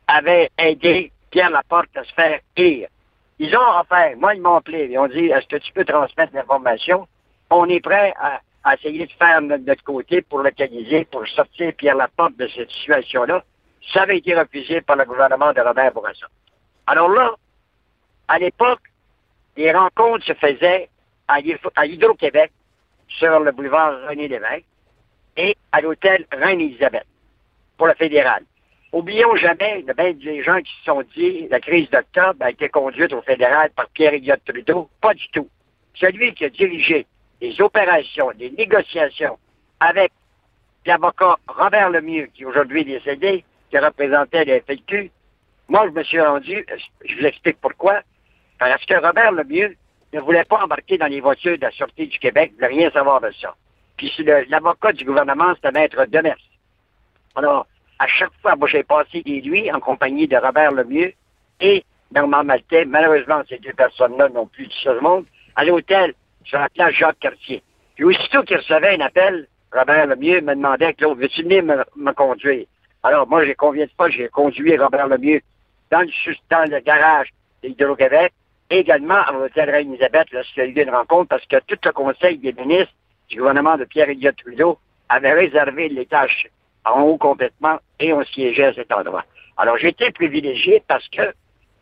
[0.09, 2.89] avait aidé Pierre Laporte à se faire élire.
[3.39, 6.35] Ils ont offert, moi ils m'ont appelé, ils ont dit, est-ce que tu peux transmettre
[6.35, 7.07] l'information?
[7.51, 11.73] On est prêt à, à essayer de faire de notre côté pour localiser, pour sortir
[11.75, 13.45] Pierre Laporte de cette situation-là.
[13.93, 16.27] Ça avait été refusé par le gouvernement de Robert Bourassa.
[16.87, 17.35] Alors là,
[18.29, 18.83] à l'époque,
[19.57, 20.89] les rencontres se faisaient
[21.29, 22.53] à Hydro-Québec,
[23.09, 24.65] sur le boulevard René Lévesque,
[25.37, 27.07] et à l'hôtel Reine-Élisabeth,
[27.77, 28.45] pour le fédéral.
[28.93, 33.13] Oublions jamais, ben, des gens qui se sont dit la crise d'octobre a été conduite
[33.13, 34.89] au fédéral par Pierre Elliott Trudeau.
[35.01, 35.49] Pas du tout.
[35.95, 37.07] Celui qui a dirigé
[37.41, 39.39] les opérations, les négociations
[39.81, 40.13] avec
[40.87, 43.45] l'avocat Robert Lemieux, qui aujourd'hui est décédé,
[43.77, 45.11] qui représentait le FLQ,
[45.69, 46.65] moi, je me suis rendu,
[47.05, 48.01] je vous explique pourquoi,
[48.59, 49.77] parce que Robert Lemieux
[50.13, 53.21] ne voulait pas embarquer dans les voitures de la Sûreté du Québec, ne rien savoir
[53.21, 53.55] de ça.
[53.97, 54.13] Puis
[54.49, 56.37] l'avocat du gouvernement, c'était Maître Demers.
[57.35, 57.67] Alors,
[57.99, 61.13] à chaque fois, moi, j'ai passé des nuits en compagnie de Robert Lemieux
[61.61, 62.85] et Normand Maltais.
[62.85, 65.25] Malheureusement, ces deux personnes-là n'ont plus de ce monde.
[65.57, 66.15] À l'hôtel,
[66.45, 67.63] sur la place Jacques-Cartier.
[67.95, 72.67] Puis aussitôt qu'il recevait un appel, Robert Lemieux me demandait, Claude, veux-tu venir me, conduire?
[73.07, 75.41] Alors, moi, j'ai conviens pas, j'ai conduit Robert Lemieux
[75.93, 77.29] dans le, dans le garage
[77.63, 78.33] d'Hydro-Québec,
[78.69, 82.37] également à l'hôtel Reine-Élisabeth lorsqu'il y a eu une rencontre, parce que tout le conseil
[82.39, 82.93] des ministres
[83.29, 86.49] du gouvernement de Pierre-Éliott Trudeau avait réservé les tâches
[86.85, 89.25] en haut complètement et on siégeait à cet endroit.
[89.57, 91.33] Alors, j'étais privilégié parce que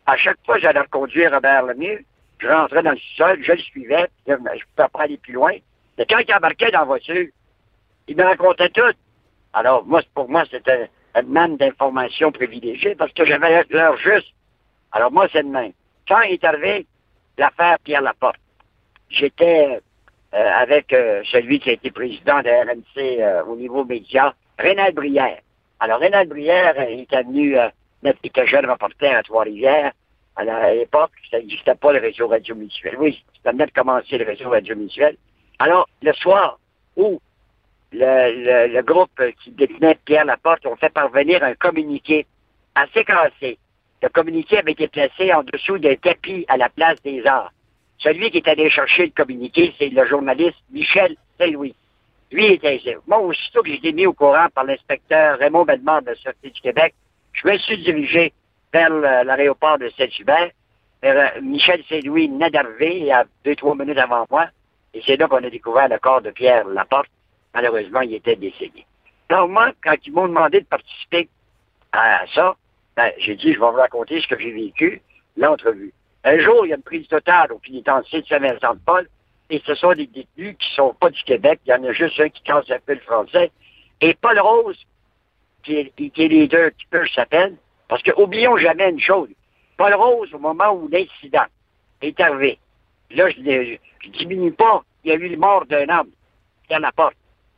[0.05, 2.05] à chaque fois que j'allais conduire Robert Lemieux,
[2.37, 5.53] je rentrais dans le sol, je le suivais, je ne pouvais pas aller plus loin.
[5.97, 7.29] Mais quand il embarquait dans la voiture,
[8.07, 8.93] il me racontait tout.
[9.53, 14.27] Alors, moi, pour moi, c'était un man d'information privilégiée parce que j'avais l'heure juste.
[14.91, 15.71] Alors, moi, c'est même.
[16.07, 16.85] Quand est arrivé
[17.37, 18.39] l'affaire Pierre Laporte,
[19.09, 19.79] j'étais
[20.33, 24.93] euh, avec euh, celui qui a été président de RNC euh, au niveau média, Rénal
[24.93, 25.39] Brière.
[25.79, 27.57] Alors, Rénal Brière était venu,
[28.03, 29.91] il était jeune reporter à Trois-Rivières,
[30.37, 32.95] à l'époque, ça n'existait pas le réseau radio mutuel.
[32.99, 35.15] Oui, ça venait de commencer le réseau radio mutuel.
[35.59, 36.59] Alors, le soir
[36.97, 37.21] où
[37.91, 42.25] le, groupe qui détenait Pierre Laporte ont fait parvenir un communiqué
[42.75, 43.57] assez cassé.
[44.01, 47.51] Le communiqué avait été placé en dessous d'un tapis à la place des arts.
[47.97, 51.75] Celui qui est allé chercher le communiqué, c'est le journaliste Michel Saint-Louis.
[52.31, 52.81] Lui était.
[53.07, 56.49] Moi, aussitôt que j'ai été mis au courant par l'inspecteur Raymond Bellemare de la Sûreté
[56.49, 56.93] du Québec,
[57.33, 58.33] je me suis dirigé
[58.73, 60.51] vers l'aéroport de Saint-Hubert.
[61.03, 64.47] Euh, Michel Saint-Louis venait d'arriver il y a deux, trois minutes avant moi.
[64.93, 67.09] Et c'est là qu'on a découvert le corps de Pierre Laporte.
[67.55, 68.85] Malheureusement, il était décédé.
[69.29, 71.29] Donc, moi, quand ils m'ont demandé de participer
[71.93, 72.55] à ça,
[72.97, 75.01] ben, j'ai dit, je vais vous raconter ce que j'ai vécu,
[75.37, 75.93] l'entrevue.
[76.25, 79.07] Un jour, il y a une prise totale au pénitencier de Saint-Vincent-de-Paul,
[79.49, 81.59] et ce sont des détenus qui sont pas du Québec.
[81.65, 83.51] Il y en a juste un qui casse un peu le français.
[84.01, 84.77] Et Paul Rose,
[85.63, 87.55] qui est, qui est leader, qui peut s'appelle,
[87.87, 89.29] parce que oublions jamais une chose.
[89.77, 91.45] Paul Rose, au moment où l'incident
[92.01, 92.59] est arrivé,
[93.11, 93.77] là, je ne
[94.11, 96.09] diminue pas, il y a eu le mort d'un homme
[96.69, 97.15] dans la porte.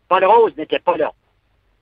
[0.07, 1.11] Paul Rose n'était pas là.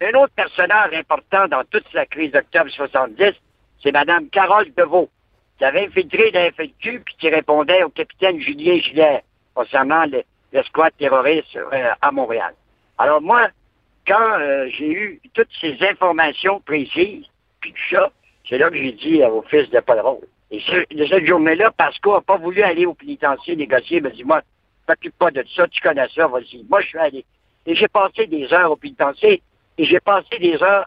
[0.02, 3.34] Un autre personnage important dans toute la crise d'octobre 70,
[3.82, 5.10] c'est Mme Carole Deveau,
[5.58, 9.24] qui avait infiltré FLQ puis qui répondait au capitaine Julien Gillet
[9.54, 10.24] concernant le,
[10.64, 12.54] squat terroriste euh, à Montréal.
[12.98, 13.50] Alors moi,
[14.08, 17.26] quand euh, j'ai eu toutes ces informations précises,
[17.60, 18.12] puis tout ça,
[18.48, 20.28] c'est là que j'ai dit au fils de Paul Rose.
[20.52, 20.60] Et
[20.92, 23.98] de cette journée-là, Pascal n'a pas voulu aller au pénitencier négocier.
[23.98, 24.42] Il m'a dit, moi,
[24.88, 26.64] t'occupe pas de ça, tu connais ça, vas-y.
[26.70, 27.26] Moi, je suis allé.
[27.66, 29.42] Et j'ai passé des heures au pénitencier
[29.78, 30.86] et j'ai passé des heures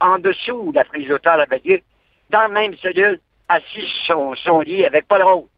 [0.00, 1.82] en dessous de la prise d'hôtel avec lui,
[2.30, 5.48] dans la même cellule, assis sur son, lit avec Paul Rose.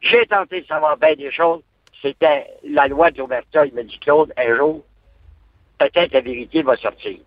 [0.00, 1.62] J'ai tenté de savoir bien des choses.
[2.02, 3.64] C'était la loi de l'Omerta.
[3.66, 4.84] Il m'a dit, Claude, un jour,
[5.78, 7.18] peut-être la vérité va sortir.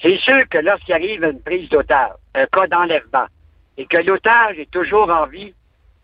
[0.00, 3.26] C'est sûr que lorsqu'il arrive une prise d'otage, un cas d'enlèvement,
[3.76, 5.54] et que l'otage est toujours en vie,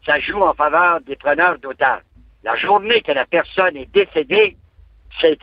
[0.04, 2.02] ça joue en faveur des preneurs d'otages.
[2.42, 4.56] La journée que la personne est décédée,
[5.20, 5.38] c'est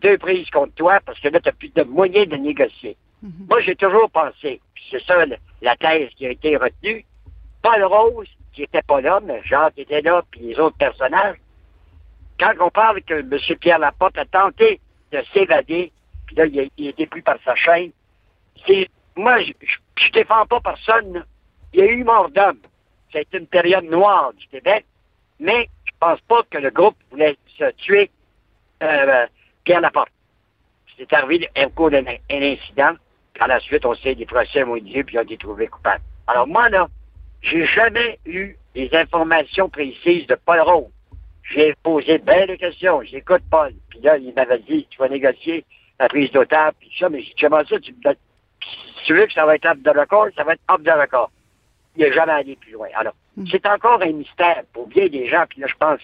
[0.00, 2.96] deux prises contre toi parce que là, tu n'as plus de moyens de négocier.
[3.22, 3.46] Mhm.
[3.48, 5.24] Moi, j'ai toujours pensé, c'est ça
[5.62, 7.04] la thèse qui a été retenue,
[7.62, 11.36] Paul Rose, qui n'était pas là, mais Jacques était là, puis les autres personnages.
[12.38, 13.38] Quand on parle que M.
[13.60, 14.80] Pierre Laporte a tenté
[15.12, 15.92] de s'évader,
[16.26, 17.92] puis là, il a, il a été pris par sa chaîne,
[18.66, 18.88] c'est.
[19.16, 19.52] Moi, je,
[19.96, 21.24] je défends pas personne.
[21.72, 22.58] Il y a eu mort d'homme.
[23.14, 24.84] Été une période noire du Québec,
[25.40, 28.10] mais je pense pas que le groupe voulait se tuer
[28.82, 29.26] euh,
[29.64, 30.10] Pierre Laporte.
[30.98, 32.92] C'est arrivé un cours d'un un incident.
[33.38, 35.66] Par la suite, on sait des procès ont eu lieu puis ils ont été trouvés
[35.66, 36.02] coupables.
[36.26, 36.88] Alors moi, là,
[37.42, 40.90] j'ai jamais eu des informations précises de Paul Rose.
[41.54, 43.02] J'ai posé bien de questions.
[43.02, 43.72] J'écoute Paul.
[43.90, 45.64] Puis là, il m'avait dit, tu vas négocier
[45.98, 48.16] la prise d'otage, puis ça, mais j'ai dit, comment ça, tu me donnes...
[48.60, 50.90] Si tu veux que ça va être up de record, ça va être up de
[50.90, 51.30] record.
[51.96, 52.88] Il n'est jamais allé plus loin.
[52.94, 53.14] Alors,
[53.50, 55.44] c'est encore un mystère pour bien des gens.
[55.48, 56.00] Puis là, je pense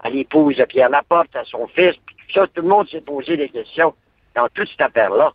[0.00, 3.00] à, l'épouse de Pierre Laporte, à son fils, puis tout ça, tout le monde s'est
[3.00, 3.94] posé des questions
[4.34, 5.32] dans toute cette affaire-là.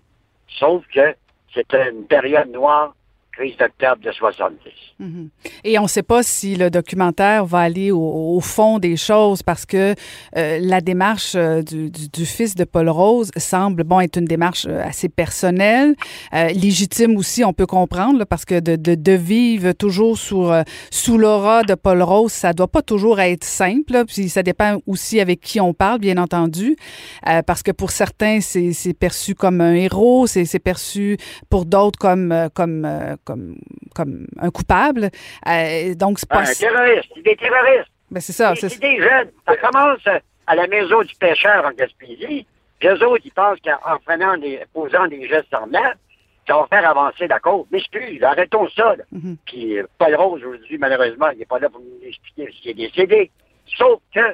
[0.59, 1.15] Sauf que
[1.53, 2.95] c'était une période noire,
[3.35, 4.57] crise d'octobre de 70.
[4.99, 5.29] Mhm.
[5.63, 9.41] Et on ne sait pas si le documentaire va aller au, au fond des choses
[9.41, 9.95] parce que
[10.37, 14.25] euh, la démarche euh, du, du, du, fils de Paul Rose semble bon être une
[14.25, 15.95] démarche euh, assez personnelle,
[16.33, 20.45] euh, légitime aussi, on peut comprendre, là, parce que de, de, de, vivre toujours sous,
[20.45, 23.93] euh, sous l'aura de Paul Rose, ça doit pas toujours être simple.
[23.93, 26.75] Là, puis ça dépend aussi avec qui on parle, bien entendu,
[27.45, 31.17] parce que pour certains, c'est perçu comme un héros, c'est perçu
[31.49, 32.87] pour d'autres comme comme
[33.25, 33.55] comme,
[33.95, 35.09] comme un coupable.
[35.47, 36.41] Euh, donc, c'est pas...
[36.41, 37.91] Un terroriste, des terroristes.
[38.11, 38.53] Ben, c'est ça.
[38.55, 39.31] C'est des jeunes.
[39.47, 40.05] Ça commence
[40.47, 42.45] à la maison du pêcheur en Gaspésie.
[42.81, 45.97] Les autres, ils pensent qu'en prenant des, posant des gestes semblables,
[46.47, 47.65] ça va faire avancer la cause.
[47.71, 48.95] Mais excuse, arrêtons ça.
[48.97, 49.03] Là.
[49.11, 49.37] Mm -hmm.
[49.45, 52.79] Puis Paul Rose, aujourd'hui, malheureusement, il n'est pas là pour nous expliquer ce qui est
[52.85, 53.31] décédé.
[53.77, 54.25] Sauf que,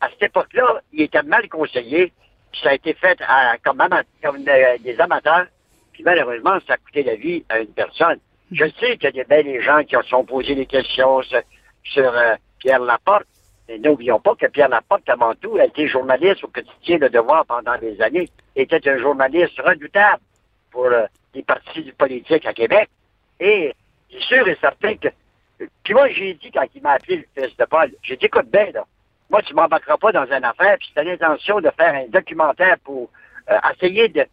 [0.00, 2.12] à cette époque-là, il était mal conseillé.
[2.50, 4.42] Puis ça a été fait à, comme, ama comme
[4.86, 5.46] des amateurs.
[5.92, 8.18] Puis malheureusement, ça a coûté la vie à une personne.
[8.52, 12.34] Je sais qu'il y a bien des gens qui sont posé des questions sur, euh,
[12.58, 13.26] Pierre Laporte.
[13.66, 17.46] Mais n'oublions pas que Pierre Laporte, avant tout, a été journaliste au quotidien de Devoir
[17.46, 18.28] pendant des années.
[18.54, 20.20] Était un journaliste redoutable
[20.70, 22.90] pour euh, les partis du politique à Québec.
[23.40, 23.72] Et
[24.10, 25.08] c'est sûr et certain que...
[25.84, 28.50] Puis moi, j'ai dit, quand il m'a appelé le fils de Paul, j'ai dit, écoute
[28.50, 28.84] bien, là,
[29.30, 33.08] moi, tu m'embarqueras pas dans une affaire, puis c'est l'intention de faire un documentaire pour
[33.50, 34.26] euh, essayer de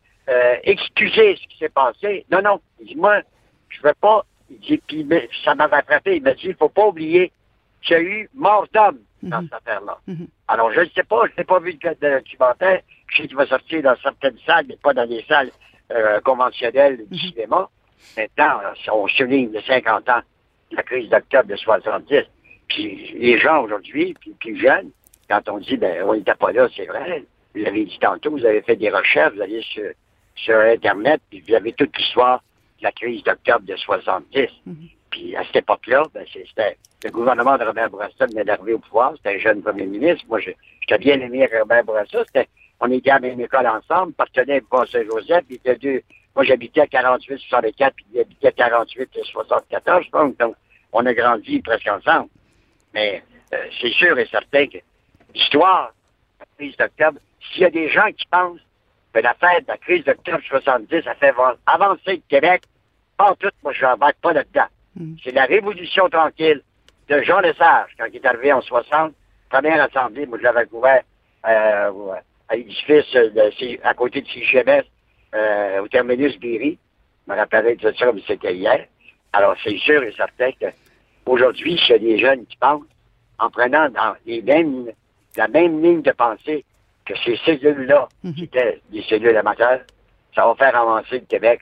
[0.61, 2.23] excuser ce qui s'est passé.
[2.31, 2.61] Non, non.
[2.79, 3.23] Dit, moi,
[3.69, 4.25] je veux pas.
[4.49, 5.05] Il dit, puis
[5.43, 6.17] ça m'avait frappé.
[6.17, 7.31] Il m'a dit, il faut pas oublier
[7.81, 9.49] qu'il y a eu mort d'homme dans Mhm.
[9.51, 9.97] cette affaire-là.
[10.07, 10.27] Mhm.
[10.47, 12.81] Alors, je ne sais pas, je n'ai pas vu le documentaire.
[13.07, 15.51] Je sais qu'il va sortir dans certaines salles, mais pas dans les salles
[15.91, 17.17] euh, conventionnelles du Mhm.
[17.31, 17.69] cinéma.
[18.17, 20.21] Maintenant, euh, on souligne les 50 ans
[20.71, 22.25] de la crise d'octobre de 70.
[22.67, 24.91] Puis les gens aujourd'hui, puis plus jeunes,
[25.29, 27.23] quand on dit, ben, on n'était pas là, c'est vrai.
[27.55, 29.89] Vous l'avez dit tantôt, vous avez fait des recherches, vous allez sur,
[30.35, 32.43] sur Internet, puis vous avez toute l'histoire de
[32.81, 34.47] la crise d'octobre de 70.
[34.65, 34.75] Mhm.
[35.11, 39.13] Puis à cette époque-là, ben, c'était le gouvernement de Robert Bourassa venait d'arriver au pouvoir.
[39.17, 40.23] C'était un jeune premier ministre.
[40.27, 40.51] Moi, je-
[40.81, 42.23] j'étais bien aimé avec Robert Bourassa.
[42.25, 42.47] C'était,
[42.79, 45.45] on était à la même école ensemble, partenaires de Saint-Joseph.
[45.47, 46.01] Puis deux,
[46.35, 50.55] moi, j'habitais à 48-64, puis il habitait à 48-74, donc, donc
[50.93, 52.29] on a grandi presque ensemble.
[52.93, 53.23] Mais
[53.53, 54.77] euh, c'est sûr et certain que
[55.33, 57.19] l'histoire de la crise d'octobre,
[57.51, 58.59] s'il y a des gens qui pensent
[59.13, 61.33] que la fête de la crise d'octobre 70 a fait
[61.65, 62.63] avancer le Québec,
[63.17, 64.67] pas en tout, moi, je n'embarque pas là-dedans.
[64.95, 65.15] Mm.
[65.23, 66.61] C'est la révolution tranquille
[67.09, 69.13] de Jean Lesage, quand il est arrivé en 60,
[69.49, 71.01] première assemblée, moi, je l'avais couvert
[71.47, 71.91] euh,
[72.47, 73.17] à l'édifice
[73.83, 74.83] à côté de CGMS,
[75.35, 76.77] euh, au terminus Berry.
[77.27, 78.85] Je me rappellerai de ça, mais c'était hier.
[79.33, 80.67] Alors, c'est sûr et certain que
[81.25, 82.85] aujourd'hui, s'il y a des jeunes qui pensent,
[83.37, 84.87] en prenant dans les mêmes,
[85.37, 86.65] la même ligne de pensée
[87.09, 88.33] que ces cellules-là, Mhm.
[88.35, 89.81] qui étaient des cellules amateurs,
[90.35, 91.61] ça va faire avancer le Québec.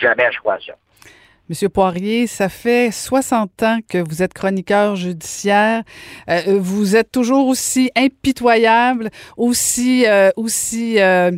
[0.00, 0.72] Jamais je crois à ça.
[1.48, 5.82] Monsieur Poirier, ça fait 60 ans que vous êtes chroniqueur judiciaire.
[6.28, 11.30] Euh, vous êtes toujours aussi impitoyable, aussi, euh, aussi euh,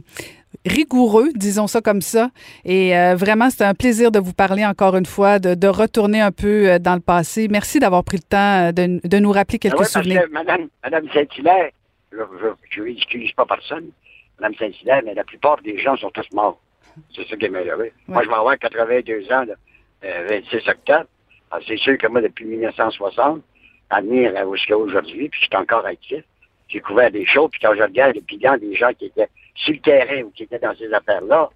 [0.64, 2.30] rigoureux, disons ça comme ça.
[2.64, 6.32] Et vraiment, c'est un plaisir de vous parler encore une fois, de, de retourner un
[6.32, 7.46] peu dans le passé.
[7.50, 10.22] Merci d'avoir pris le temps de, de nous rappeler quelques Ah parce souvenirs.
[10.22, 11.70] que Madame, Madame Saint-Hilaire,
[12.70, 13.90] je n'excuse pas personne,
[14.38, 16.60] Madame Saint-Hilaire, mais la plupart des gens sont tous morts.
[17.14, 17.90] C'est ça qui est malheureux.
[18.08, 19.54] Moi, je vais avoir 82 ans, là,
[20.04, 21.06] euh, 26 octobre.
[21.66, 23.42] C'est sûr que moi, depuis 1960,
[23.90, 26.22] à venir jusqu'à aujourd'hui, puis je suis encore actif,
[26.68, 29.72] j'ai couvert des choses, puis quand je regarde les bilans des gens qui étaient sur
[29.74, 31.48] le terrain ou qui étaient dans ces affaires-là,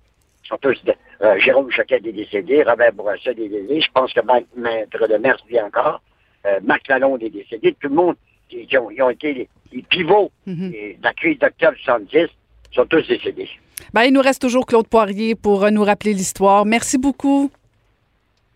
[0.45, 0.81] ils sont tous...
[1.23, 5.17] euh, Jérôme Choquet est décédé, Robert Bourassa est décédé, je pense que Ma- Maître de
[5.19, 6.01] Mers vit encore,
[6.47, 8.17] euh, Marc Lalonde est décédé, tout le monde,
[8.53, 10.73] qui, qui ont, ils ont été les, les pivots Mhm.
[10.75, 12.29] et de la crise d'octobre 70,
[12.75, 13.49] sont tous décédés.
[13.95, 16.65] Ben, il nous reste toujours Claude Poirier pour euh, nous rappeler l'histoire.
[16.65, 17.51] Merci beaucoup.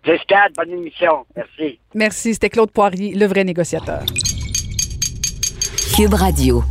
[0.04, 1.26] Jusqu'à bonne émission.
[1.34, 1.78] Merci.
[1.94, 2.34] Merci.
[2.34, 4.04] C'était Claude Poirier, le vrai négociateur.
[5.96, 6.62] Cube Radio.